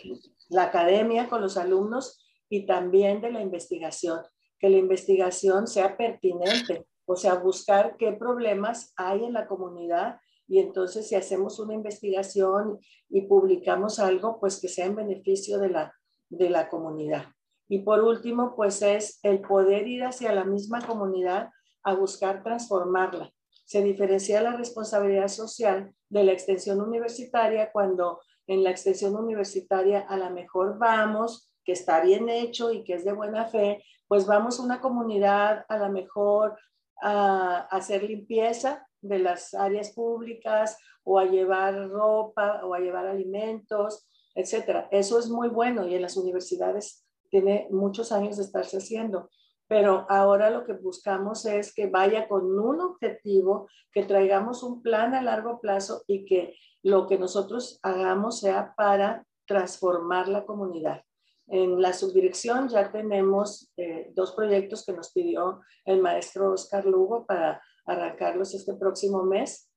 la 0.49 0.65
academia 0.65 1.29
con 1.29 1.41
los 1.41 1.57
alumnos 1.57 2.25
y 2.49 2.67
también 2.67 3.21
de 3.21 3.33
la 3.33 3.41
investigación, 3.41 4.21
que 4.59 4.69
la 4.69 4.79
investigación 4.79 5.67
sea 5.67 5.97
pertinente, 5.97 6.87
o 7.07 7.17
sea, 7.17 7.35
buscar 7.35 7.97
qué 7.97 8.13
problemas 8.13 8.93
hay 8.97 9.25
en 9.25 9.33
la 9.33 9.47
comunidad 9.47 10.19
y 10.47 10.61
entonces 10.61 11.09
si 11.09 11.15
hacemos 11.15 11.59
una 11.59 11.75
investigación 11.75 12.79
y 13.09 13.23
publicamos 13.23 13.99
algo, 13.99 14.39
pues 14.39 14.61
que 14.61 14.69
sea 14.69 14.87
en 14.87 14.97
beneficio 14.97 15.59
de 15.59 15.71
la, 15.71 15.95
de 16.29 16.51
la 16.51 16.69
comunidad. 16.69 17.27
Y 17.69 17.81
por 17.81 18.03
último, 18.03 18.55
pues 18.55 18.83
es 18.83 19.19
el 19.23 19.41
poder 19.41 19.89
ir 19.89 20.05
hacia 20.05 20.33
la 20.33 20.45
misma 20.45 20.81
comunidad 20.87 21.51
a 21.83 21.95
buscar 21.95 22.43
transformarla. 22.43 23.33
Se 23.65 23.83
diferencia 23.83 24.43
la 24.43 24.57
responsabilidad 24.57 25.29
social 25.29 25.95
de 26.11 26.25
la 26.25 26.33
extensión 26.33 26.81
universitaria 26.81 27.73
cuando 27.73 28.21
en 28.47 28.63
la 28.63 28.71
extensión 28.71 29.17
universitaria 29.17 30.01
a 30.01 30.19
lo 30.19 30.31
mejor 30.31 30.79
vamos, 30.79 31.51
que 31.65 31.73
está 31.73 32.03
bien 32.03 32.29
hecho 32.29 32.71
y 32.71 32.85
que 32.85 32.95
es 32.95 33.05
de 33.07 33.13
buena 33.13 33.47
fe, 33.47 33.83
pues 34.07 34.27
vamos 34.27 34.61
a 34.61 34.63
una 34.63 34.83
comunidad 34.83 35.65
a 35.69 35.79
lo 35.79 35.91
mejor 35.91 36.59
a 37.01 37.61
hacer 37.71 38.03
limpieza 38.03 38.87
de 39.05 39.19
las 39.19 39.55
áreas 39.55 39.93
públicas 39.93 40.79
o 41.05 41.19
a 41.19 41.25
llevar 41.25 41.89
ropa 41.89 42.61
o 42.65 42.75
a 42.75 42.81
llevar 42.81 43.07
alimentos, 43.07 44.09
etcétera. 44.35 44.89
Eso 44.91 45.19
es 45.19 45.29
muy 45.29 45.49
bueno 45.49 45.87
y 45.87 45.95
en 45.95 46.03
las 46.03 46.17
universidades 46.17 47.05
tiene 47.31 47.69
muchos 47.71 48.13
años 48.13 48.37
de 48.37 48.45
estarse 48.45 48.79
haciendo. 48.79 49.29
Pero 49.67 50.07
ahora 50.09 50.51
lo 50.51 50.65
que 50.65 50.75
buscamos 50.75 51.47
es 51.47 51.75
que 51.75 51.87
vaya 51.87 52.29
con 52.29 52.59
un 52.59 52.81
objetivo, 52.81 53.69
que 53.93 54.05
traigamos 54.05 54.63
un 54.63 54.83
plan 54.83 55.15
a 55.15 55.23
largo 55.23 55.61
plazo 55.61 56.05
y 56.07 56.27
que 56.27 56.55
lo 56.83 57.07
que 57.07 57.19
nosotros 57.19 57.81
hagamos 57.83 58.41
sea 58.41 58.75
para 58.77 59.27
transformar 59.47 60.29
la 60.29 60.45
comunidad. 60.45 61.03
En 61.47 61.81
la 61.81 61.93
subdirección 61.93 62.69
ya 62.69 62.91
tenemos 62.91 63.71
eh, 63.77 64.11
dos 64.15 64.33
proyectos 64.33 64.85
que 64.85 64.93
nos 64.93 65.13
pidió 65.13 65.61
el 65.85 66.01
maestro 66.01 66.53
Oscar 66.53 66.85
Lugo 66.87 67.27
para 67.27 67.63
arrancarlos 67.87 68.55
este 68.55 68.75
próximo 68.75 69.23
mes, 69.25 69.71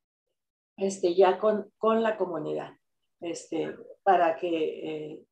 este, 0.77 1.15
ya 1.15 1.39
con, 1.39 1.71
con 1.77 2.03
la 2.03 2.17
comunidad, 2.17 2.71
este, 3.19 3.75
para 4.03 4.37
que 4.37 5.13
eh, 5.13 5.25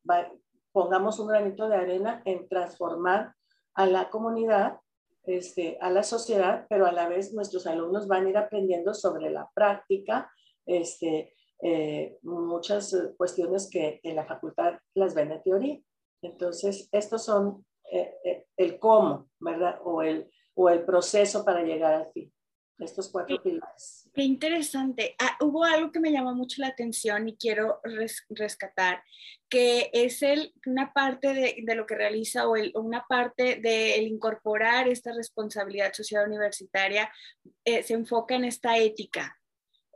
pongamos 0.72 1.18
un 1.18 1.28
granito 1.28 1.68
de 1.68 1.76
arena 1.76 2.22
en 2.24 2.48
transformar 2.48 3.34
a 3.74 3.86
la 3.86 4.10
comunidad, 4.10 4.80
este, 5.24 5.78
a 5.80 5.90
la 5.90 6.02
sociedad, 6.02 6.66
pero 6.68 6.86
a 6.86 6.92
la 6.92 7.08
vez 7.08 7.32
nuestros 7.32 7.66
alumnos 7.66 8.08
van 8.08 8.26
a 8.26 8.30
ir 8.30 8.36
aprendiendo 8.36 8.94
sobre 8.94 9.30
la 9.30 9.48
práctica, 9.54 10.30
este, 10.64 11.34
eh, 11.62 12.18
muchas 12.22 12.94
cuestiones 13.16 13.68
que 13.70 14.00
en 14.02 14.16
la 14.16 14.26
facultad 14.26 14.78
las 14.94 15.14
ven 15.14 15.32
en 15.32 15.42
teoría. 15.42 15.80
Entonces, 16.22 16.88
estos 16.92 17.24
son 17.24 17.64
eh, 17.90 18.44
el 18.56 18.78
cómo, 18.78 19.28
¿verdad? 19.38 19.78
O 19.84 20.02
el, 20.02 20.30
o 20.54 20.68
el 20.68 20.84
proceso 20.84 21.44
para 21.44 21.62
llegar 21.62 21.94
al 21.94 22.12
fin 22.12 22.32
estos 22.78 23.08
cuatro 23.08 23.42
pilares. 23.42 24.08
Qué 24.12 24.22
interesante. 24.22 25.14
Ah, 25.18 25.36
hubo 25.40 25.64
algo 25.64 25.90
que 25.90 26.00
me 26.00 26.12
llamó 26.12 26.34
mucho 26.34 26.60
la 26.60 26.68
atención 26.68 27.28
y 27.28 27.36
quiero 27.36 27.80
rescatar, 28.28 29.02
que 29.48 29.90
es 29.92 30.22
el, 30.22 30.52
una 30.66 30.92
parte 30.92 31.32
de, 31.32 31.56
de 31.62 31.74
lo 31.74 31.86
que 31.86 31.94
realiza 31.94 32.48
o, 32.48 32.56
el, 32.56 32.72
una 32.74 33.06
parte 33.08 33.56
de 33.56 33.96
incorporar 34.02 34.88
esta 34.88 35.12
responsabilidad 35.12 35.92
social 35.92 36.26
universitaria 36.26 37.10
eh, 37.64 37.82
se 37.82 37.94
enfoca 37.94 38.34
en 38.34 38.44
esta 38.44 38.76
ética, 38.78 39.38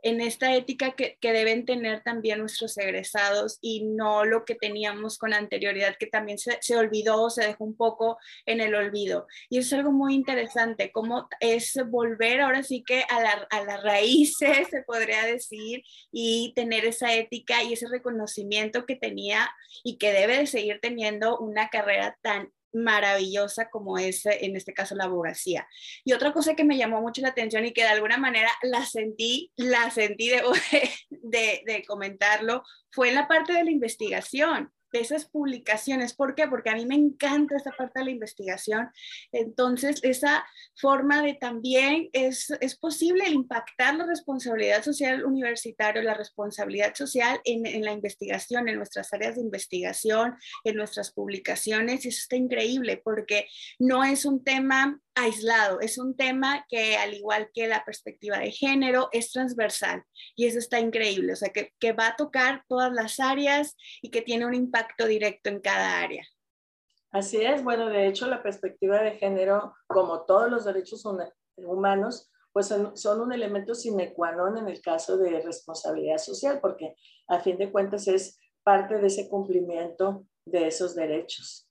en 0.01 0.21
esta 0.21 0.55
ética 0.55 0.95
que, 0.95 1.17
deben 1.21 1.65
tener 1.65 2.03
también 2.03 2.39
nuestros 2.39 2.77
egresados 2.77 3.57
y 3.61 3.85
no 3.85 4.25
lo 4.25 4.43
que 4.43 4.55
teníamos 4.55 5.17
con 5.17 5.33
anterioridad, 5.33 5.95
que 5.97 6.07
también 6.07 6.37
se, 6.37 6.57
se, 6.61 6.75
olvidó, 6.75 7.29
se 7.29 7.45
dejó 7.45 7.63
un 7.63 7.75
poco 7.75 8.17
en 8.45 8.59
el 8.59 8.75
olvido. 8.75 9.27
Y 9.49 9.59
es 9.59 9.71
algo 9.73 9.91
muy 9.91 10.13
interesante, 10.13 10.91
cómo 10.91 11.29
es 11.39 11.79
volver 11.89 12.41
ahora 12.41 12.63
sí 12.63 12.83
que 12.85 13.03
a, 13.09 13.21
la, 13.21 13.47
a 13.49 13.63
las 13.63 13.83
raíces, 13.83 14.67
se 14.69 14.83
podría 14.83 15.23
decir, 15.23 15.83
y 16.11 16.53
tener 16.55 16.85
esa 16.85 17.13
ética 17.13 17.63
y 17.63 17.73
ese 17.73 17.87
reconocimiento 17.87 18.85
que 18.85 18.95
tenía 18.95 19.49
y 19.83 19.97
que 19.97 20.11
debe 20.11 20.37
de 20.37 20.47
seguir 20.47 20.79
teniendo 20.81 21.37
una 21.39 21.69
carrera 21.69 22.17
tan 22.21 22.51
maravillosa 22.73 23.69
como 23.69 23.97
es 23.97 24.25
en 24.25 24.55
este 24.55 24.73
caso 24.73 24.95
la 24.95 25.05
abogacía. 25.05 25.67
Y 26.03 26.13
otra 26.13 26.33
cosa 26.33 26.55
que 26.55 26.63
me 26.63 26.77
llamó 26.77 27.01
mucho 27.01 27.21
la 27.21 27.29
atención 27.29 27.65
y 27.65 27.73
que 27.73 27.83
de 27.83 27.89
alguna 27.89 28.17
manera 28.17 28.49
la 28.61 28.85
sentí, 28.85 29.51
la 29.55 29.91
sentí 29.91 30.29
de, 30.29 30.41
de, 31.09 31.63
de 31.65 31.83
comentarlo, 31.85 32.63
fue 32.91 33.09
en 33.09 33.15
la 33.15 33.27
parte 33.27 33.53
de 33.53 33.63
la 33.63 33.71
investigación 33.71 34.71
esas 34.91 35.25
publicaciones. 35.25 36.13
¿Por 36.13 36.35
qué? 36.35 36.47
Porque 36.47 36.69
a 36.69 36.75
mí 36.75 36.85
me 36.85 36.95
encanta 36.95 37.55
esa 37.55 37.71
parte 37.71 37.99
de 37.99 38.05
la 38.05 38.11
investigación. 38.11 38.89
Entonces, 39.31 39.99
esa 40.03 40.45
forma 40.75 41.21
de 41.21 41.35
también 41.35 42.09
es, 42.13 42.51
es 42.61 42.77
posible 42.77 43.29
impactar 43.29 43.95
la 43.95 44.05
responsabilidad 44.05 44.83
social 44.83 45.25
universitaria, 45.25 46.03
la 46.03 46.13
responsabilidad 46.13 46.93
social 46.95 47.39
en, 47.43 47.65
en, 47.65 47.83
la 47.83 47.93
investigación, 47.93 48.67
en 48.67 48.77
nuestras 48.77 49.13
áreas 49.13 49.35
de 49.35 49.41
investigación, 49.41 50.35
en 50.63 50.75
nuestras 50.75 51.11
publicaciones. 51.11 52.05
Y 52.05 52.09
eso 52.09 52.19
está 52.19 52.35
increíble 52.35 53.01
porque 53.03 53.47
no 53.79 54.03
es 54.03 54.25
un 54.25 54.43
tema 54.43 54.99
aislado, 55.15 55.79
es 55.81 55.97
un 55.97 56.15
tema 56.15 56.65
que 56.69 56.97
al 56.97 57.13
igual 57.13 57.49
que 57.53 57.67
la 57.67 57.83
perspectiva 57.83 58.39
de 58.39 58.51
género 58.51 59.09
es 59.11 59.31
transversal 59.31 60.03
y 60.35 60.45
eso 60.45 60.59
está 60.59 60.79
increíble, 60.79 61.33
o 61.33 61.35
sea, 61.35 61.49
que, 61.49 61.73
que 61.79 61.93
va 61.93 62.07
a 62.07 62.15
tocar 62.15 62.63
todas 62.67 62.91
las 62.91 63.19
áreas 63.19 63.75
y 64.01 64.09
que 64.09 64.21
tiene 64.21 64.45
un 64.45 64.53
impacto 64.53 65.05
directo 65.05 65.49
en 65.49 65.59
cada 65.59 65.99
área. 65.99 66.25
Así 67.11 67.41
es, 67.41 67.63
bueno, 67.63 67.89
de 67.89 68.07
hecho 68.07 68.27
la 68.27 68.41
perspectiva 68.41 69.01
de 69.03 69.11
género, 69.11 69.73
como 69.87 70.21
todos 70.21 70.49
los 70.49 70.63
derechos 70.63 71.03
humanos, 71.57 72.31
pues 72.53 72.67
son, 72.67 72.95
son, 72.97 73.21
un 73.21 73.33
elemento 73.33 73.75
sine 73.75 74.13
qua 74.13 74.31
non 74.31 74.57
en 74.57 74.67
el 74.67 74.81
caso 74.81 75.17
de 75.17 75.41
responsabilidad 75.41 76.17
social, 76.17 76.59
porque 76.59 76.95
a 77.27 77.39
fin 77.39 77.57
de 77.57 77.71
cuentas 77.71 78.07
es 78.07 78.39
parte 78.63 78.97
de 78.97 79.07
ese 79.07 79.29
cumplimiento 79.29 80.25
de 80.45 80.67
esos 80.67 80.95
derechos. 80.95 81.70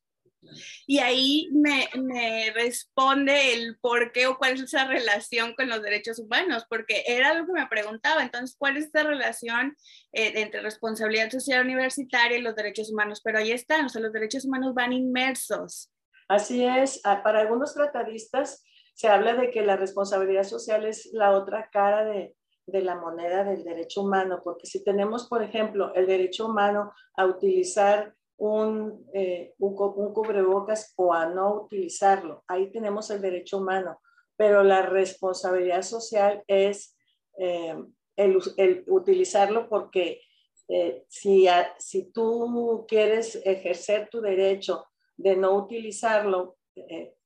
Y 0.86 0.98
ahí 0.98 1.48
me, 1.52 1.88
responde 2.54 3.52
el 3.52 3.78
por 3.78 4.12
qué 4.12 4.26
o 4.26 4.38
cuál 4.38 4.54
es 4.54 4.62
esa 4.62 4.86
relación 4.86 5.54
con 5.54 5.68
los 5.68 5.82
derechos 5.82 6.18
humanos, 6.18 6.64
porque 6.68 7.04
era 7.06 7.30
algo 7.30 7.46
que 7.46 7.60
me 7.60 7.66
preguntaba. 7.66 8.22
Entonces, 8.22 8.56
¿cuál 8.58 8.76
es 8.76 8.86
esa 8.86 9.02
relación 9.02 9.76
eh, 10.12 10.32
entre 10.36 10.62
responsabilidad 10.62 11.30
social 11.30 11.64
universitaria 11.64 12.38
y 12.38 12.42
los 12.42 12.56
derechos 12.56 12.90
humanos? 12.90 13.20
Pero 13.22 13.38
ahí 13.38 13.52
están, 13.52 13.86
o 13.86 13.88
sea, 13.88 14.00
los 14.00 14.12
derechos 14.12 14.44
humanos 14.44 14.74
van 14.74 14.92
inmersos. 14.92 15.90
Así 16.28 16.64
es, 16.64 17.00
para 17.02 17.40
algunos 17.40 17.74
tratadistas 17.74 18.64
se 18.94 19.08
habla 19.08 19.34
de 19.34 19.50
que 19.50 19.62
la 19.62 19.76
responsabilidad 19.76 20.44
social 20.44 20.84
es 20.86 21.10
la 21.12 21.32
otra 21.32 21.70
cara 21.72 22.04
de, 22.04 22.36
de 22.66 22.82
la 22.82 22.96
moneda 22.96 23.44
del 23.44 23.64
derecho 23.64 24.02
humano, 24.02 24.40
porque 24.42 24.66
si 24.66 24.84
tenemos, 24.84 25.28
por 25.28 25.42
ejemplo, 25.42 25.92
el 25.94 26.06
derecho 26.06 26.46
humano 26.46 26.92
a 27.16 27.26
utilizar 27.26 28.14
un, 28.40 29.06
eh, 29.12 29.54
un, 29.58 29.74
cubrebocas 30.14 30.94
o 30.96 31.12
a 31.12 31.26
no 31.26 31.62
utilizarlo. 31.62 32.42
Ahí 32.48 32.72
tenemos 32.72 33.10
el 33.10 33.20
derecho 33.20 33.58
humano, 33.58 34.00
pero 34.34 34.64
la 34.64 34.80
responsabilidad 34.80 35.82
social 35.82 36.42
es 36.46 36.96
eh, 37.38 37.76
el, 38.16 38.84
utilizarlo 38.86 39.68
porque 39.68 40.22
eh, 40.68 41.04
si, 41.08 41.48
si 41.78 42.10
tú 42.12 42.86
quieres 42.88 43.38
ejercer 43.44 44.08
tu 44.10 44.22
derecho 44.22 44.86
de 45.18 45.36
no 45.36 45.54
utilizarlo, 45.54 46.56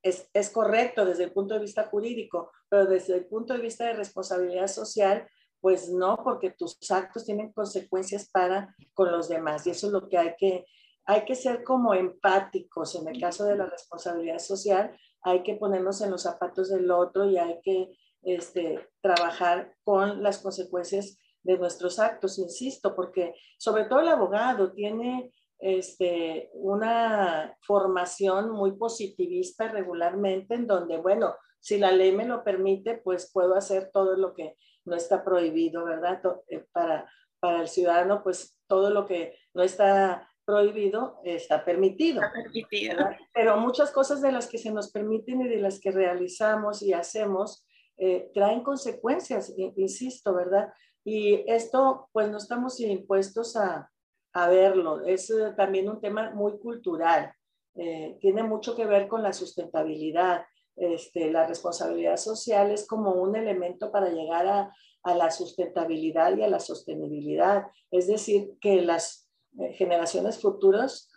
es, 0.02 0.28
es, 0.33 0.50
correcto 0.50 1.04
desde 1.04 1.25
el 1.25 1.33
punto 1.33 1.54
de 1.54 1.61
vista 1.61 1.85
jurídico, 1.85 2.50
pero 2.68 2.87
desde 2.87 3.14
el 3.14 3.26
punto 3.26 3.54
de 3.54 3.61
vista 3.61 3.87
de 3.87 3.92
responsabilidad 3.92 4.66
social, 4.66 5.28
pues 5.61 5.88
no, 5.90 6.18
porque 6.25 6.50
tus 6.50 6.76
actos 6.90 7.25
tienen 7.25 7.52
consecuencias 7.52 8.28
para 8.28 8.75
con 8.94 9.12
los 9.12 9.28
demás 9.28 9.64
y 9.66 9.71
eso 9.71 9.87
es 9.87 9.92
lo 9.92 10.09
que 10.09 10.18
hay 10.18 10.35
que 10.37 10.66
hay 11.06 11.25
que 11.25 11.34
ser 11.34 11.64
como 11.64 11.94
empáticos 11.94 12.94
en 12.94 13.08
el 13.08 13.20
caso 13.20 13.44
de 13.44 13.56
la 13.56 13.66
responsabilidad 13.66 14.38
social, 14.38 14.96
hay 15.23 15.42
que 15.42 15.54
ponernos 15.54 16.00
en 16.00 16.11
los 16.11 16.23
zapatos 16.23 16.70
del 16.70 16.90
otro 16.90 17.28
y 17.28 17.38
hay 17.38 17.61
que 17.62 17.96
este, 18.23 18.88
trabajar 19.00 19.75
con 19.84 20.23
las 20.23 20.38
consecuencias 20.38 21.18
de 21.42 21.58
nuestros 21.58 21.99
actos, 21.99 22.38
insisto, 22.38 22.94
porque 22.94 23.34
sobre 23.58 23.84
todo 23.84 24.00
el 24.00 24.08
abogado 24.08 24.73
tiene 24.73 25.32
este, 25.58 26.50
una 26.54 27.56
formación 27.62 28.50
muy 28.50 28.73
positivista 28.73 29.68
regularmente 29.68 30.54
en 30.54 30.66
donde, 30.66 30.99
bueno, 30.99 31.34
si 31.61 31.78
la 31.78 31.92
ley 31.92 32.12
me 32.12 32.26
lo 32.26 32.44
permite, 32.44 32.99
pues 32.99 33.30
puedo 33.32 33.54
hacer 33.54 33.90
todo 33.92 34.16
lo 34.16 34.34
que 34.34 34.56
no 34.84 34.96
está 34.96 35.25
prohibido, 35.25 35.84
¿verdad? 35.84 36.20
Eh, 36.49 36.66
para, 36.73 37.11
para 37.40 37.62
el 37.62 37.68
ciudadano, 37.68 38.23
pues 38.23 38.58
todo 38.66 38.90
lo 38.90 39.06
que 39.06 39.38
no 39.54 39.62
está 39.62 40.28
prohibido 40.44 41.20
está 41.24 41.64
permitido. 41.64 42.22
Está 42.22 42.32
permitido. 42.32 42.96
Pero 43.32 43.56
muchas 43.58 43.90
cosas 43.90 44.20
de 44.20 44.32
las 44.32 44.48
que 44.48 44.58
se 44.58 44.70
nos 44.70 44.90
permiten 44.90 45.42
y 45.42 45.48
de 45.48 45.58
las 45.58 45.80
que 45.80 45.90
realizamos 45.90 46.82
y 46.82 46.92
hacemos 46.92 47.66
eh, 47.96 48.30
traen 48.34 48.62
consecuencias, 48.62 49.54
insisto, 49.76 50.34
¿verdad? 50.34 50.72
Y 51.04 51.44
esto, 51.50 52.08
pues 52.12 52.30
no 52.30 52.38
estamos 52.38 52.80
impuestos 52.80 53.56
a, 53.56 53.90
a 54.32 54.48
verlo. 54.48 55.04
Es 55.04 55.30
eh, 55.30 55.52
también 55.56 55.88
un 55.88 56.00
tema 56.00 56.30
muy 56.30 56.58
cultural. 56.58 57.32
Eh, 57.76 58.18
tiene 58.20 58.42
mucho 58.42 58.74
que 58.74 58.86
ver 58.86 59.06
con 59.06 59.22
la 59.22 59.32
sustentabilidad. 59.32 60.44
Este, 60.76 61.30
la 61.30 61.46
responsabilidad 61.46 62.16
social 62.16 62.72
es 62.72 62.86
como 62.86 63.12
un 63.12 63.36
elemento 63.36 63.92
para 63.92 64.08
llegar 64.08 64.46
a, 64.46 64.74
a 65.04 65.14
la 65.14 65.30
sustentabilidad 65.30 66.36
y 66.36 66.42
a 66.42 66.48
la 66.48 66.58
sostenibilidad. 66.58 67.64
Es 67.90 68.08
decir, 68.08 68.54
que 68.60 68.82
las 68.82 69.24
generaciones 69.75 70.40
futuras 70.40 71.11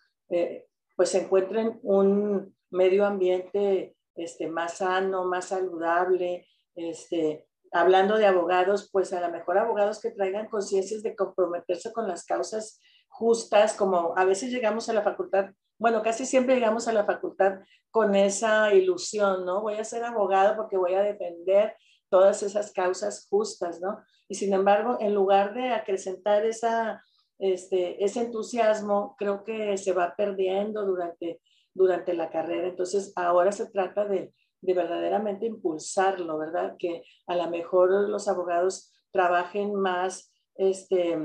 pues 0.98 1.13
encuentren 1.13 1.79
un 1.84 2.56
medio 2.72 3.06
ambiente 3.06 3.96
este, 4.15 4.48
más 4.48 4.77
sano, 4.77 5.25
más 5.25 5.46
saludable, 5.46 6.48
este, 6.75 7.48
hablando 7.72 8.17
de 8.17 8.25
abogados, 8.25 8.89
pues 8.91 9.13
a 9.13 9.22
lo 9.22 9.29
mejor 9.32 9.60
abogados 9.60 10.01
que 10.01 10.12
traigan 10.12 10.50
conciencias 10.50 11.03
de 11.03 11.15
comprometerse 11.15 11.94
con 11.94 12.08
las 12.08 12.25
causas 12.25 12.82
justas, 13.08 13.74
como 13.74 14.17
a 14.17 14.25
veces 14.25 14.51
llegamos 14.51 14.89
a 14.89 14.94
la 14.94 15.03
facultad, 15.03 15.51
bueno, 15.79 16.01
casi 16.01 16.25
siempre 16.25 16.56
llegamos 16.56 16.88
a 16.88 16.94
la 16.94 17.06
facultad 17.06 17.60
con 17.91 18.15
esa 18.15 18.74
ilusión, 18.74 19.46
¿no? 19.46 19.62
Voy 19.62 19.75
a 19.75 19.84
ser 19.84 20.03
abogado 20.03 20.56
porque 20.56 20.77
voy 20.77 20.96
a 20.96 21.03
defender 21.03 21.75
todas 22.10 22.41
esas 22.41 22.72
causas 22.74 23.27
justas, 23.29 23.79
¿no? 23.79 24.03
Y 24.27 24.36
sin 24.36 24.53
embargo, 24.53 24.98
en 25.00 25.13
lugar 25.13 25.53
de 25.53 25.70
acrecentar 25.70 26.44
esa, 26.46 27.03
este, 27.39 28.03
ese 28.03 28.22
entusiasmo, 28.22 29.15
creo 29.17 29.44
que 29.44 29.77
se 29.77 29.94
va 29.94 30.15
perdiendo 30.15 30.86
durante, 30.86 31.41
durante 31.74 32.13
la 32.13 32.29
carrera. 32.29 32.67
Entonces, 32.67 33.13
ahora 33.15 33.51
se 33.51 33.70
trata 33.70 34.06
de 34.06 34.34
de 34.62 34.74
verdaderamente 34.74 35.46
impulsarlo, 35.46 36.38
¿verdad? 36.38 36.75
Que 36.77 37.03
a 37.27 37.36
lo 37.36 37.50
mejor 37.50 38.10
los 38.10 38.27
abogados 38.27 38.91
trabajen 39.12 39.75
más 39.75 40.34
este, 40.56 41.17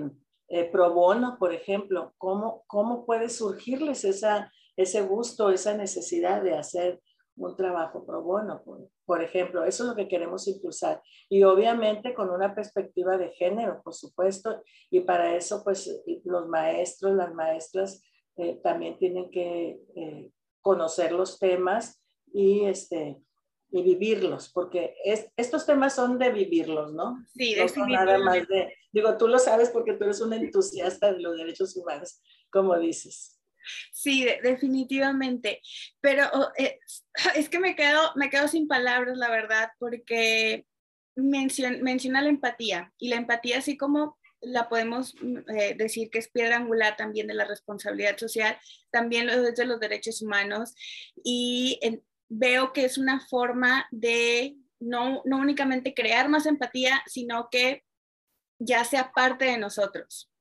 eh, 0.48 0.64
pro 0.70 0.92
bono, 0.92 1.36
por 1.38 1.52
ejemplo. 1.52 2.14
¿Cómo, 2.18 2.64
¿Cómo 2.66 3.06
puede 3.06 3.28
surgirles 3.28 4.04
esa, 4.04 4.52
ese 4.76 5.02
gusto, 5.02 5.50
esa 5.50 5.74
necesidad 5.76 6.42
de 6.42 6.54
hacer 6.56 7.00
un 7.36 7.56
trabajo 7.56 8.04
pro 8.04 8.22
bono, 8.22 8.62
por, 8.62 8.88
por, 9.04 9.22
ejemplo? 9.22 9.64
Eso 9.64 9.84
es 9.84 9.88
lo 9.90 9.96
que 9.96 10.08
queremos 10.08 10.46
impulsar. 10.48 11.02
Y 11.28 11.42
obviamente 11.42 12.14
con 12.14 12.30
una 12.30 12.54
perspectiva 12.54 13.16
de 13.16 13.30
género, 13.30 13.80
por 13.82 13.94
supuesto. 13.94 14.62
Y 14.90 15.00
para 15.00 15.34
eso, 15.36 15.62
pues 15.64 16.02
los 16.24 16.48
maestros, 16.48 17.14
las 17.14 17.34
maestras 17.34 18.02
eh, 18.36 18.60
también 18.62 18.98
tienen 18.98 19.30
que 19.30 19.80
eh, 19.94 20.30
conocer 20.62 21.12
los 21.12 21.38
temas 21.38 22.02
y, 22.32 22.64
este, 22.64 23.20
y 23.70 23.82
vivirlos, 23.82 24.50
porque 24.52 24.94
es, 25.04 25.30
estos 25.36 25.66
temas 25.66 25.94
son 25.94 26.18
de 26.18 26.30
vivirlos, 26.30 26.94
¿no? 26.94 27.24
Sí, 27.34 27.54
no 27.76 27.86
nada 27.86 28.18
más 28.18 28.46
de, 28.48 28.74
digo, 28.92 29.18
tú 29.18 29.28
lo 29.28 29.38
sabes 29.38 29.70
porque 29.70 29.94
tú 29.94 30.04
eres 30.04 30.20
un 30.20 30.32
entusiasta 30.32 31.12
de 31.12 31.20
los 31.20 31.36
derechos 31.36 31.76
humanos, 31.76 32.22
como 32.50 32.78
dices. 32.78 33.41
Sí, 33.92 34.26
definitivamente, 34.42 35.60
pero 36.00 36.24
oh, 36.32 36.48
eh, 36.58 36.78
es 37.36 37.48
que 37.48 37.58
me 37.58 37.76
quedo, 37.76 38.12
me 38.16 38.30
quedo 38.30 38.48
sin 38.48 38.68
palabras, 38.68 39.16
la 39.16 39.30
verdad, 39.30 39.70
porque 39.78 40.66
menciona, 41.14 42.22
la 42.22 42.28
empatía 42.28 42.92
y 42.98 43.08
la 43.08 43.16
empatía 43.16 43.58
así 43.58 43.76
como 43.76 44.18
la 44.40 44.68
podemos 44.68 45.14
mm, 45.20 45.38
eh, 45.56 45.74
decir 45.74 46.10
que 46.10 46.18
es 46.18 46.30
piedra 46.30 46.56
angular 46.56 46.96
también 46.96 47.26
de 47.26 47.34
la 47.34 47.44
responsabilidad 47.44 48.16
social, 48.16 48.58
también 48.90 49.26
de 49.26 49.66
los 49.66 49.80
derechos 49.80 50.22
humanos 50.22 50.74
y 51.22 51.78
veo 52.28 52.72
que 52.72 52.84
es 52.86 52.96
una 52.96 53.20
forma 53.20 53.86
de 53.90 54.56
no, 54.80 55.22
no 55.24 55.36
únicamente 55.38 55.94
crear 55.94 56.28
más 56.28 56.46
empatía, 56.46 57.02
sino 57.06 57.48
que 57.50 57.84
ya 58.58 58.84
sea 58.84 59.12
parte 59.12 59.44
de 59.44 59.58
nosotros. 59.58 60.31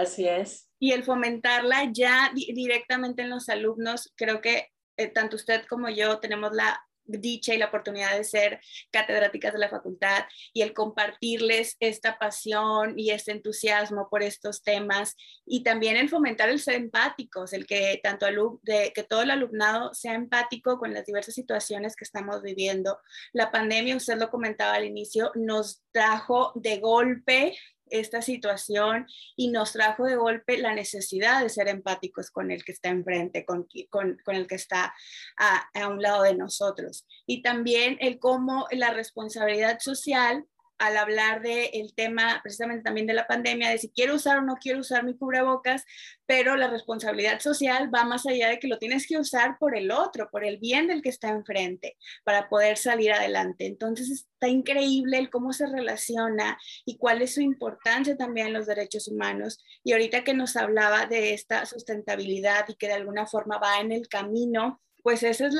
Así 0.00 0.26
es. 0.26 0.66
Y 0.78 0.92
el 0.92 1.04
fomentarla 1.04 1.90
ya 1.92 2.32
directamente 2.34 3.20
en 3.20 3.28
los 3.28 3.50
alumnos, 3.50 4.10
creo 4.16 4.40
que 4.40 4.68
eh, 4.96 5.08
tanto 5.08 5.36
usted 5.36 5.66
como 5.66 5.90
yo 5.90 6.18
tenemos 6.20 6.52
la 6.54 6.80
dicha 7.04 7.52
y 7.52 7.58
la 7.58 7.66
oportunidad 7.66 8.16
de 8.16 8.24
ser 8.24 8.60
catedráticas 8.90 9.52
de 9.52 9.58
la 9.58 9.68
facultad 9.68 10.24
y 10.54 10.62
el 10.62 10.72
compartirles 10.72 11.76
esta 11.80 12.18
pasión 12.18 12.98
y 12.98 13.10
este 13.10 13.32
entusiasmo 13.32 14.08
por 14.08 14.22
estos 14.22 14.62
temas 14.62 15.16
y 15.44 15.64
también 15.64 15.96
el 15.96 16.08
fomentar 16.08 16.48
el 16.48 16.60
ser 16.60 16.76
empáticos, 16.76 17.52
el 17.52 17.66
que 17.66 18.00
tanto 18.02 18.26
de, 18.62 18.92
que 18.94 19.02
todo 19.02 19.22
el 19.22 19.32
alumnado 19.32 19.92
sea 19.92 20.14
empático 20.14 20.78
con 20.78 20.94
las 20.94 21.04
diversas 21.04 21.34
situaciones 21.34 21.94
que 21.94 22.04
estamos 22.04 22.40
viviendo. 22.42 22.98
La 23.32 23.50
pandemia, 23.50 23.96
usted 23.96 24.16
lo 24.16 24.30
comentaba 24.30 24.74
al 24.74 24.84
inicio, 24.84 25.30
nos 25.34 25.82
trajo 25.92 26.52
de 26.54 26.78
golpe 26.78 27.54
esta 27.90 28.22
situación 28.22 29.06
y 29.36 29.50
nos 29.50 29.72
trajo 29.72 30.04
de 30.04 30.16
golpe 30.16 30.58
la 30.58 30.74
necesidad 30.74 31.42
de 31.42 31.48
ser 31.48 31.68
empáticos 31.68 32.30
con 32.30 32.50
el 32.50 32.64
que 32.64 32.72
está 32.72 32.88
enfrente, 32.88 33.44
con, 33.44 33.68
con, 33.90 34.18
el 34.26 34.46
que 34.46 34.54
está 34.54 34.94
a, 35.36 35.68
a, 35.74 35.88
un 35.88 36.02
lado 36.02 36.22
de 36.22 36.34
nosotros. 36.34 37.06
Y 37.26 37.42
también 37.42 37.96
el 38.00 38.18
cómo 38.18 38.66
la 38.70 38.90
responsabilidad 38.90 39.78
social 39.80 40.44
al 40.80 40.96
hablar 40.96 41.42
del 41.42 41.94
tema 41.94 42.40
precisamente 42.42 42.82
también 42.82 43.06
de 43.06 43.12
la 43.12 43.26
pandemia, 43.26 43.68
de 43.68 43.76
si 43.76 43.90
quiero 43.90 44.14
usar 44.14 44.38
o 44.38 44.42
no 44.42 44.56
quiero 44.56 44.80
usar 44.80 45.04
mi 45.04 45.14
cubrebocas, 45.14 45.84
pero 46.24 46.56
la 46.56 46.68
responsabilidad 46.68 47.38
social 47.40 47.94
va 47.94 48.04
más 48.04 48.26
allá 48.26 48.48
de 48.48 48.58
que 48.58 48.66
lo 48.66 48.78
tienes 48.78 49.06
que 49.06 49.18
usar 49.18 49.58
por 49.58 49.76
el 49.76 49.90
otro, 49.90 50.30
por 50.30 50.42
el 50.42 50.56
bien 50.56 50.86
del 50.86 51.02
que 51.02 51.10
está 51.10 51.28
enfrente, 51.28 51.98
para 52.24 52.48
poder 52.48 52.78
salir 52.78 53.12
adelante. 53.12 53.66
Entonces 53.66 54.10
está 54.10 54.48
increíble 54.48 55.18
el 55.18 55.28
cómo 55.28 55.52
se 55.52 55.66
relaciona 55.66 56.58
y 56.86 56.96
cuál 56.96 57.20
es 57.20 57.34
su 57.34 57.42
importancia 57.42 58.16
también 58.16 58.48
en 58.48 58.52
los 58.54 58.66
derechos 58.66 59.06
humanos. 59.06 59.62
Y 59.84 59.92
ahorita 59.92 60.24
que 60.24 60.32
nos 60.32 60.56
hablaba 60.56 61.04
de 61.04 61.34
esta 61.34 61.66
sustentabilidad 61.66 62.66
y 62.68 62.76
que 62.76 62.86
de 62.86 62.94
alguna 62.94 63.26
forma 63.26 63.58
va 63.58 63.80
en 63.80 63.92
el 63.92 64.08
camino 64.08 64.80
pues 65.02 65.22
ese 65.22 65.46
es 65.46 65.54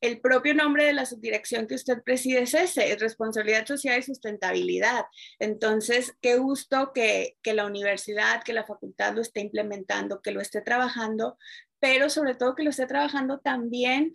el 0.00 0.20
propio 0.20 0.54
nombre 0.54 0.84
de 0.84 0.92
la 0.92 1.06
subdirección 1.06 1.66
que 1.66 1.74
usted 1.74 2.02
preside, 2.02 2.42
es 2.42 2.54
ese, 2.54 2.92
es 2.92 3.00
responsabilidad 3.00 3.66
social 3.66 3.98
y 3.98 4.02
sustentabilidad. 4.02 5.04
Entonces, 5.38 6.14
qué 6.20 6.36
gusto 6.36 6.92
que, 6.92 7.36
que 7.42 7.54
la 7.54 7.66
universidad, 7.66 8.42
que 8.42 8.52
la 8.52 8.64
facultad 8.64 9.14
lo 9.14 9.22
esté 9.22 9.40
implementando, 9.40 10.22
que 10.22 10.32
lo 10.32 10.40
esté 10.40 10.60
trabajando, 10.60 11.38
pero 11.78 12.08
sobre 12.10 12.34
todo 12.34 12.54
que 12.54 12.64
lo 12.64 12.70
esté 12.70 12.86
trabajando 12.86 13.40
también 13.40 14.12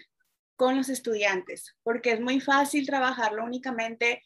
con 0.55 0.75
los 0.75 0.89
estudiantes, 0.89 1.75
porque 1.83 2.11
es 2.11 2.19
muy 2.19 2.41
fácil 2.41 2.85
trabajarlo 2.85 3.45
únicamente 3.45 4.23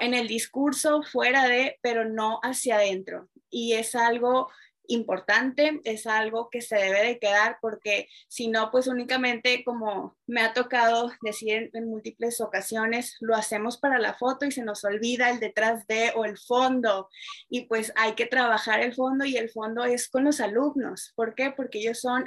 en 0.00 0.14
el 0.14 0.28
discurso 0.28 1.02
fuera 1.02 1.48
de, 1.48 1.78
pero 1.82 2.04
no 2.04 2.40
hacia 2.42 2.76
adentro. 2.76 3.30
Y 3.50 3.72
es 3.72 3.94
algo 3.94 4.50
importante, 4.88 5.80
es 5.84 6.06
algo 6.06 6.48
que 6.50 6.60
se 6.60 6.76
debe 6.76 7.04
de 7.04 7.18
quedar 7.18 7.58
porque 7.60 8.08
si 8.28 8.48
no, 8.48 8.70
pues 8.70 8.86
únicamente 8.86 9.64
como 9.64 10.16
me 10.26 10.40
ha 10.42 10.52
tocado 10.52 11.10
decir 11.22 11.70
en, 11.72 11.88
múltiples 11.88 12.40
ocasiones, 12.40 13.16
lo 13.20 13.34
hacemos 13.34 13.78
para 13.78 13.98
la 13.98 14.14
foto 14.14 14.46
y 14.46 14.50
se 14.50 14.62
nos 14.62 14.84
olvida 14.84 15.30
el 15.30 15.40
detrás 15.40 15.86
de 15.86 16.12
o 16.14 16.24
el 16.24 16.38
fondo 16.38 17.08
y 17.48 17.66
pues 17.66 17.92
hay 17.96 18.12
que 18.14 18.26
trabajar 18.26 18.80
el 18.80 18.94
fondo 18.94 19.24
y 19.24 19.36
el 19.36 19.50
fondo 19.50 19.84
es 19.84 20.08
con 20.08 20.24
los 20.24 20.40
alumnos. 20.40 21.12
¿Por 21.14 21.34
qué? 21.34 21.50
Porque 21.50 21.78
ellos 21.78 22.00
son 22.00 22.24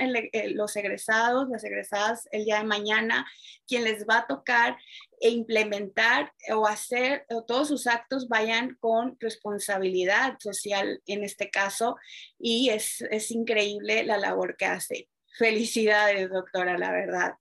los 0.53 0.75
egresados, 0.75 1.49
las 1.49 1.63
egresadas 1.63 2.27
el 2.31 2.45
día 2.45 2.59
de 2.59 2.65
mañana, 2.65 3.25
quien 3.67 3.83
les 3.83 4.05
va 4.05 4.19
a 4.19 4.27
tocar 4.27 4.77
e 5.19 5.29
implementar 5.29 6.31
o 6.53 6.67
hacer 6.67 7.25
todos 7.47 7.67
sus 7.67 7.87
actos 7.87 8.27
vayan 8.27 8.77
con 8.79 9.17
responsabilidad 9.19 10.37
social 10.39 11.01
en 11.07 11.23
este 11.23 11.49
caso 11.49 11.97
y 12.37 12.69
es, 12.69 13.01
es 13.11 13.31
increíble 13.31 14.03
la 14.03 14.17
labor 14.17 14.55
que 14.57 14.65
hace. 14.65 15.09
Felicidades, 15.37 16.29
doctora, 16.29 16.77
la 16.77 16.91
verdad. 16.91 17.33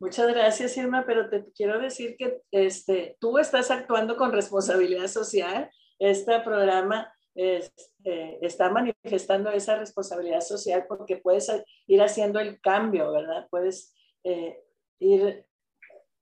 Muchas 0.00 0.28
gracias, 0.28 0.76
Irma, 0.76 1.04
pero 1.06 1.30
te 1.30 1.44
quiero 1.54 1.78
decir 1.78 2.16
que 2.18 2.42
este, 2.50 3.16
tú 3.20 3.38
estás 3.38 3.70
actuando 3.70 4.16
con 4.16 4.32
responsabilidad 4.32 5.06
social. 5.06 5.70
Este 5.98 6.40
programa 6.40 7.12
este, 7.34 8.44
está 8.44 8.70
manifestando 8.70 9.50
esa 9.50 9.76
responsabilidad 9.76 10.40
social 10.40 10.84
porque 10.88 11.16
puedes 11.16 11.50
ir 11.86 12.02
haciendo 12.02 12.40
el 12.40 12.60
cambio, 12.60 13.12
¿verdad? 13.12 13.46
Puedes 13.50 13.94
eh, 14.24 14.62
ir 14.98 15.46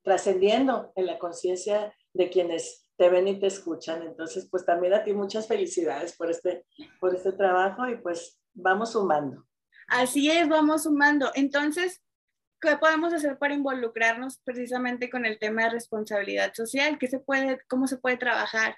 trascendiendo 0.03 0.93
en 0.97 1.07
la 1.07 1.19
conciencia 1.19 1.95
de 2.13 2.31
quienes 2.31 2.89
te 2.97 3.09
ven 3.09 3.29
y 3.29 3.39
te 3.39 3.47
escuchan. 3.47 4.03
Entonces, 4.03 4.49
pues 4.51 4.65
también 4.65 4.95
a 4.95 5.05
ti 5.05 5.13
muchas 5.13 5.49
felicidades 5.49 6.15
por 6.17 6.31
este, 6.31 6.67
por 7.01 7.15
este 7.15 7.33
trabajo 7.33 7.89
y 7.89 7.97
pues 7.97 8.39
vamos 8.53 8.93
sumando. 8.93 9.47
Así 9.89 10.31
es, 10.31 10.49
vamos 10.49 10.85
sumando. 10.85 11.31
Entonces, 11.35 12.03
¿qué 12.61 12.77
podemos 12.77 13.13
hacer 13.13 13.39
para 13.39 13.55
involucrarnos 13.55 14.41
precisamente 14.45 15.11
con 15.11 15.27
el 15.27 15.39
tema 15.39 15.65
de 15.65 15.71
responsabilidad 15.71 16.53
social? 16.55 16.99
¿Qué 16.99 17.09
se 17.09 17.19
puede, 17.19 17.61
¿Cómo 17.69 17.87
se 17.87 17.99
puede 17.99 18.17
trabajar? 18.17 18.77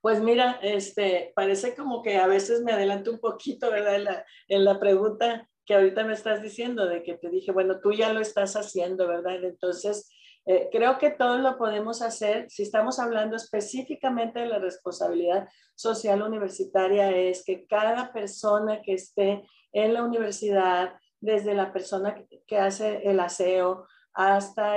Pues 0.00 0.20
mira, 0.20 0.60
este, 0.62 1.32
parece 1.34 1.74
como 1.74 2.02
que 2.02 2.16
a 2.16 2.26
veces 2.26 2.62
me 2.62 2.72
adelanto 2.72 3.10
un 3.10 3.18
poquito, 3.18 3.70
¿verdad? 3.70 3.96
En 3.96 4.04
la, 4.04 4.26
en 4.48 4.64
la 4.64 4.78
pregunta 4.78 5.48
que 5.66 5.74
ahorita 5.74 6.04
me 6.04 6.12
estás 6.12 6.42
diciendo, 6.42 6.86
de 6.86 7.02
que 7.02 7.14
te 7.14 7.28
dije, 7.28 7.50
bueno, 7.52 7.80
tú 7.80 7.92
ya 7.92 8.12
lo 8.12 8.20
estás 8.20 8.54
haciendo, 8.54 9.08
¿verdad? 9.08 9.42
Entonces, 9.44 10.08
eh, 10.46 10.68
creo 10.70 10.96
que 10.98 11.10
todos 11.10 11.40
lo 11.40 11.58
podemos 11.58 12.02
hacer. 12.02 12.48
Si 12.48 12.62
estamos 12.62 13.00
hablando 13.00 13.34
específicamente 13.34 14.38
de 14.40 14.46
la 14.46 14.60
responsabilidad 14.60 15.48
social 15.74 16.22
universitaria, 16.22 17.10
es 17.10 17.44
que 17.44 17.66
cada 17.66 18.12
persona 18.12 18.80
que 18.80 18.94
esté 18.94 19.42
en 19.72 19.92
la 19.92 20.04
universidad, 20.04 20.94
desde 21.20 21.54
la 21.54 21.72
persona 21.72 22.14
que, 22.46 22.58
hace 22.58 23.02
el 23.04 23.18
aseo 23.18 23.86
hasta 24.14 24.76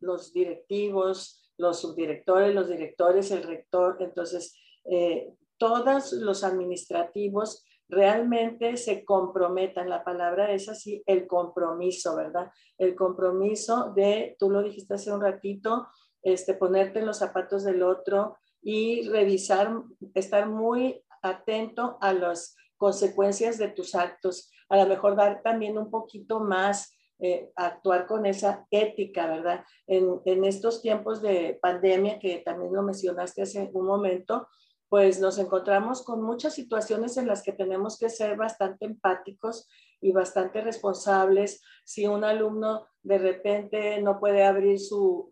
los 0.00 0.32
directivos, 0.32 1.52
los 1.56 1.80
subdirectores, 1.80 2.54
los 2.54 2.68
directores, 2.68 3.30
el 3.30 3.44
rector, 3.44 3.98
entonces, 4.00 4.56
eh, 4.84 5.32
todos 5.58 6.12
los 6.12 6.42
administrativos 6.42 7.64
realmente 7.88 8.76
se 8.76 9.04
comprometan. 9.04 9.88
La 9.88 10.04
palabra 10.04 10.52
es 10.52 10.68
así, 10.68 11.02
el 11.06 11.26
compromiso, 11.26 12.16
¿verdad? 12.16 12.50
El 12.76 12.94
compromiso 12.94 13.92
de, 13.94 14.36
tú 14.38 14.50
lo 14.50 14.62
dijiste 14.62 14.94
hace 14.94 15.12
un 15.12 15.20
ratito, 15.20 15.88
este, 16.22 16.54
ponerte 16.54 16.98
en 16.98 17.06
los 17.06 17.18
zapatos 17.18 17.64
del 17.64 17.82
otro 17.82 18.36
y 18.62 19.08
revisar, 19.08 19.72
estar 20.14 20.48
muy 20.48 21.02
atento 21.22 21.98
a 22.00 22.12
las 22.12 22.56
consecuencias 22.76 23.58
de 23.58 23.68
tus 23.68 23.94
actos. 23.94 24.50
A 24.68 24.76
lo 24.76 24.86
mejor 24.86 25.16
dar 25.16 25.42
también 25.42 25.78
un 25.78 25.90
poquito 25.90 26.40
más, 26.40 26.94
eh, 27.20 27.50
actuar 27.56 28.06
con 28.06 28.26
esa 28.26 28.66
ética, 28.70 29.26
¿verdad? 29.26 29.64
En, 29.88 30.20
en 30.24 30.44
estos 30.44 30.82
tiempos 30.82 31.20
de 31.20 31.58
pandemia, 31.60 32.20
que 32.20 32.38
también 32.44 32.72
lo 32.72 32.82
mencionaste 32.82 33.42
hace 33.42 33.70
un 33.72 33.86
momento, 33.86 34.46
pues 34.88 35.20
nos 35.20 35.38
encontramos 35.38 36.02
con 36.02 36.22
muchas 36.22 36.54
situaciones 36.54 37.16
en 37.16 37.26
las 37.26 37.42
que 37.42 37.52
tenemos 37.52 37.98
que 37.98 38.08
ser 38.08 38.36
bastante 38.36 38.86
empáticos 38.86 39.68
y 40.00 40.12
bastante 40.12 40.60
responsables. 40.60 41.62
Si 41.84 42.06
un 42.06 42.24
alumno 42.24 42.86
de 43.02 43.18
repente 43.18 44.00
no 44.00 44.18
puede 44.18 44.44
abrir 44.44 44.78
su, 44.80 45.30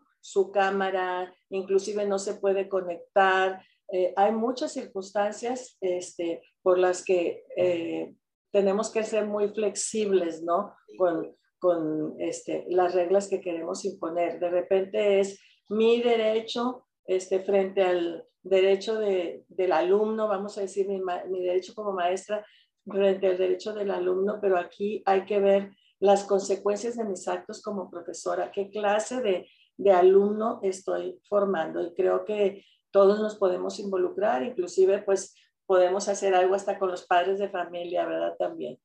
cámara, 0.52 1.32
inclusive 1.50 2.04
no 2.04 2.18
se 2.18 2.34
puede 2.34 2.68
conectar, 2.68 3.62
eh, 3.92 4.12
hay 4.16 4.32
muchas 4.32 4.72
circunstancias 4.72 5.78
este, 5.80 6.42
por 6.62 6.78
las 6.78 7.04
que 7.04 7.44
eh, 7.56 8.12
tenemos 8.50 8.90
que 8.90 9.04
ser 9.04 9.26
muy 9.26 9.48
flexibles, 9.50 10.42
¿no? 10.42 10.74
Con, 10.98 11.36
con 11.58 12.16
este, 12.18 12.64
las 12.68 12.94
reglas 12.94 13.28
que 13.28 13.40
queremos 13.40 13.84
imponer. 13.84 14.40
De 14.40 14.50
repente 14.50 15.20
es 15.20 15.40
mi 15.68 16.02
derecho 16.02 16.85
este, 17.06 17.40
frente 17.40 17.82
al 17.82 18.24
derecho 18.42 18.98
de, 18.98 19.44
del 19.48 19.72
alumno, 19.72 20.28
vamos 20.28 20.56
a 20.58 20.62
decir, 20.62 20.88
mi, 20.88 21.00
mi, 21.28 21.42
derecho 21.42 21.74
como 21.74 21.92
maestra 21.92 22.46
frente 22.86 23.26
al 23.26 23.38
derecho 23.38 23.72
del 23.72 23.90
alumno, 23.90 24.38
pero 24.40 24.58
aquí 24.58 25.02
hay 25.06 25.24
que 25.24 25.40
ver 25.40 25.72
las 25.98 26.24
consecuencias 26.24 26.96
de 26.96 27.04
mis 27.04 27.26
actos 27.26 27.62
como 27.62 27.90
profesora, 27.90 28.52
qué 28.52 28.70
clase 28.70 29.20
de, 29.20 29.48
de 29.76 29.90
alumno 29.90 30.60
estoy 30.62 31.20
formando. 31.28 31.82
Y 31.82 31.94
creo 31.94 32.24
que 32.24 32.64
todos 32.90 33.20
nos 33.20 33.36
podemos 33.36 33.78
involucrar, 33.80 34.42
inclusive 34.42 35.02
pues 35.02 35.34
podemos 35.66 36.08
hacer 36.08 36.34
algo 36.34 36.54
hasta 36.54 36.78
con 36.78 36.90
los 36.90 37.06
padres 37.06 37.38
de 37.38 37.48
familia, 37.48 38.06
¿verdad? 38.06 38.36
También. 38.38 38.78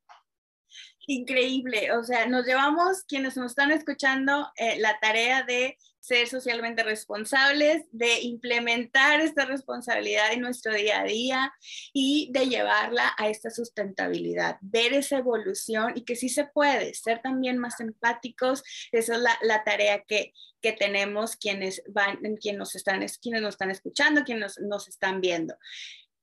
Increíble, 1.08 1.92
o 1.94 2.04
sea, 2.04 2.28
nos 2.28 2.46
llevamos 2.46 3.04
quienes 3.08 3.36
nos 3.36 3.52
están 3.52 3.72
escuchando 3.72 4.48
eh, 4.56 4.80
la 4.80 5.00
tarea 5.00 5.44
de 5.44 5.78
ser 6.02 6.28
socialmente 6.28 6.84
responsables, 6.84 7.84
de 7.92 8.22
implementar 8.22 9.22
esta 9.22 9.46
responsabilidad 9.46 10.34
en 10.34 10.42
nuestro 10.42 10.74
día 10.74 11.02
a 11.02 11.04
día 11.04 11.54
y 11.94 12.30
de 12.34 12.48
llevarla 12.48 13.14
a 13.18 13.30
esta 13.30 13.52
sustentabilidad, 13.52 14.58
ver 14.62 14.94
esa 14.94 15.20
evolución 15.20 15.94
y 15.96 16.04
que 16.04 16.16
sí 16.16 16.28
se 16.28 16.46
puede, 16.46 16.94
ser 16.96 17.22
también 17.22 17.60
más 17.60 17.80
empáticos. 17.80 18.64
Esa 18.92 19.16
es 19.16 19.22
la, 19.44 19.64
tarea 19.64 20.04
que, 20.08 20.34
que, 20.60 20.74
tenemos 20.74 21.36
quienes, 21.36 21.84
van, 21.88 22.18
quienes, 22.38 22.58
nos 22.58 22.76
están, 22.76 23.06
quienes 23.22 23.42
nos 23.42 23.54
están 23.54 23.70
escuchando, 23.70 24.24
quienes 24.24 24.58
nos, 24.60 24.68
nos 24.68 24.88
están 24.88 25.22
viendo. 25.22 25.56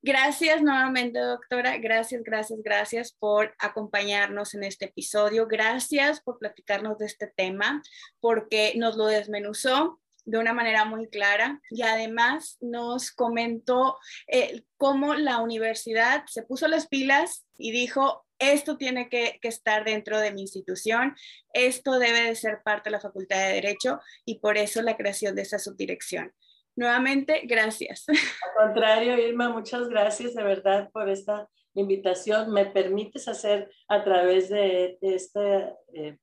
Gracias 0.08 0.62
nuevamente, 0.62 1.18
doctora. 1.18 1.76
Gracias, 1.76 2.22
gracias, 2.22 2.60
gracias 2.62 3.12
por 3.12 3.54
acompañarnos 3.58 4.54
en 4.54 4.64
este 4.64 4.86
episodio. 4.86 5.46
Gracias 5.46 6.22
por 6.22 6.38
platicarnos 6.38 6.96
de 6.96 7.04
este 7.04 7.26
tema, 7.26 7.82
porque 8.18 8.72
nos 8.76 8.96
lo 8.96 9.04
desmenuzó 9.04 10.00
de 10.24 10.38
una 10.38 10.54
manera 10.54 10.86
muy 10.86 11.08
clara 11.10 11.60
y 11.68 11.82
además 11.82 12.56
nos 12.62 13.10
comentó 13.10 13.98
eh, 14.28 14.62
cómo 14.78 15.12
la 15.12 15.42
universidad 15.42 16.24
se 16.26 16.42
puso 16.42 16.68
las 16.68 16.88
pilas 16.88 17.44
y 17.58 17.70
dijo, 17.72 18.24
esto 18.38 18.78
tiene 18.78 19.10
que, 19.10 19.38
estar 19.42 19.84
dentro 19.84 20.20
de 20.20 20.32
mi 20.32 20.40
institución, 20.40 21.16
esto 21.52 21.98
debe 21.98 22.22
de 22.22 22.34
ser 22.34 22.62
parte 22.64 22.88
de 22.88 22.92
la 22.92 23.00
Facultad 23.00 23.40
de 23.40 23.52
Derecho 23.52 24.00
y 24.24 24.38
por 24.38 24.56
eso 24.56 24.80
la 24.80 24.96
creación 24.96 25.34
de 25.34 25.42
esta 25.42 25.58
subdirección. 25.58 26.32
Nuevamente, 26.78 27.42
gracias. 27.44 28.06
Al 28.08 28.66
contrario, 28.66 29.18
Irma, 29.18 29.48
muchas 29.48 29.88
gracias 29.88 30.34
de 30.34 30.44
verdad 30.44 30.88
por 30.92 31.08
esta 31.08 31.48
invitación. 31.74 32.52
Me 32.52 32.66
permites 32.66 33.26
hacer 33.26 33.68
a 33.88 34.04
través 34.04 34.48
de 34.48 34.96
este 35.00 35.74
eh, 35.92 36.18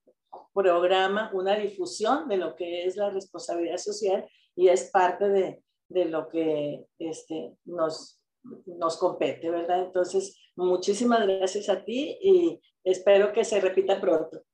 programa 0.54 1.30
una 1.34 1.58
difusión 1.58 2.30
de 2.30 2.38
lo 2.38 2.56
que 2.56 2.86
es 2.86 2.96
la 2.96 3.10
responsabilidad 3.10 3.76
social 3.76 4.26
y 4.56 4.70
es 4.70 4.90
parte 4.92 5.28
de, 5.28 5.62
de 5.90 6.06
lo 6.06 6.30
que 6.30 6.86
este, 7.00 7.52
nos, 7.66 8.22
nos 8.66 8.96
compete, 8.96 9.50
¿verdad? 9.50 9.84
Entonces, 9.84 10.40
muchísimas 10.56 11.28
gracias 11.28 11.68
a 11.68 11.84
ti 11.84 12.18
y 12.22 12.62
espero 12.82 13.34
que 13.34 13.44
se 13.44 13.60
repita 13.60 14.00
pronto. 14.00 14.45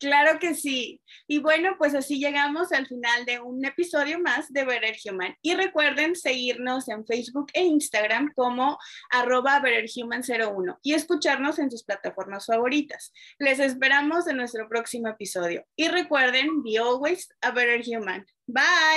Claro 0.00 0.38
que 0.38 0.54
sí. 0.54 1.00
Y 1.26 1.38
bueno, 1.38 1.76
pues 1.78 1.94
así 1.94 2.18
llegamos 2.18 2.72
al 2.72 2.86
final 2.86 3.24
de 3.24 3.40
un 3.40 3.64
episodio 3.64 4.18
más 4.20 4.52
de 4.52 4.64
Better 4.64 4.96
Human. 5.04 5.36
Y 5.42 5.54
recuerden 5.54 6.16
seguirnos 6.16 6.88
en 6.88 7.06
Facebook 7.06 7.48
e 7.52 7.62
Instagram 7.62 8.32
como 8.34 8.78
arroba 9.10 9.60
BetterHuman01 9.60 10.78
y 10.82 10.94
escucharnos 10.94 11.58
en 11.58 11.70
sus 11.70 11.84
plataformas 11.84 12.46
favoritas. 12.46 13.12
Les 13.38 13.58
esperamos 13.58 14.26
en 14.26 14.36
nuestro 14.36 14.68
próximo 14.68 15.08
episodio. 15.08 15.64
Y 15.76 15.88
recuerden, 15.88 16.62
be 16.62 16.78
always 16.78 17.28
a 17.40 17.50
better 17.50 17.82
human. 17.84 18.26
Bye. 18.46 18.94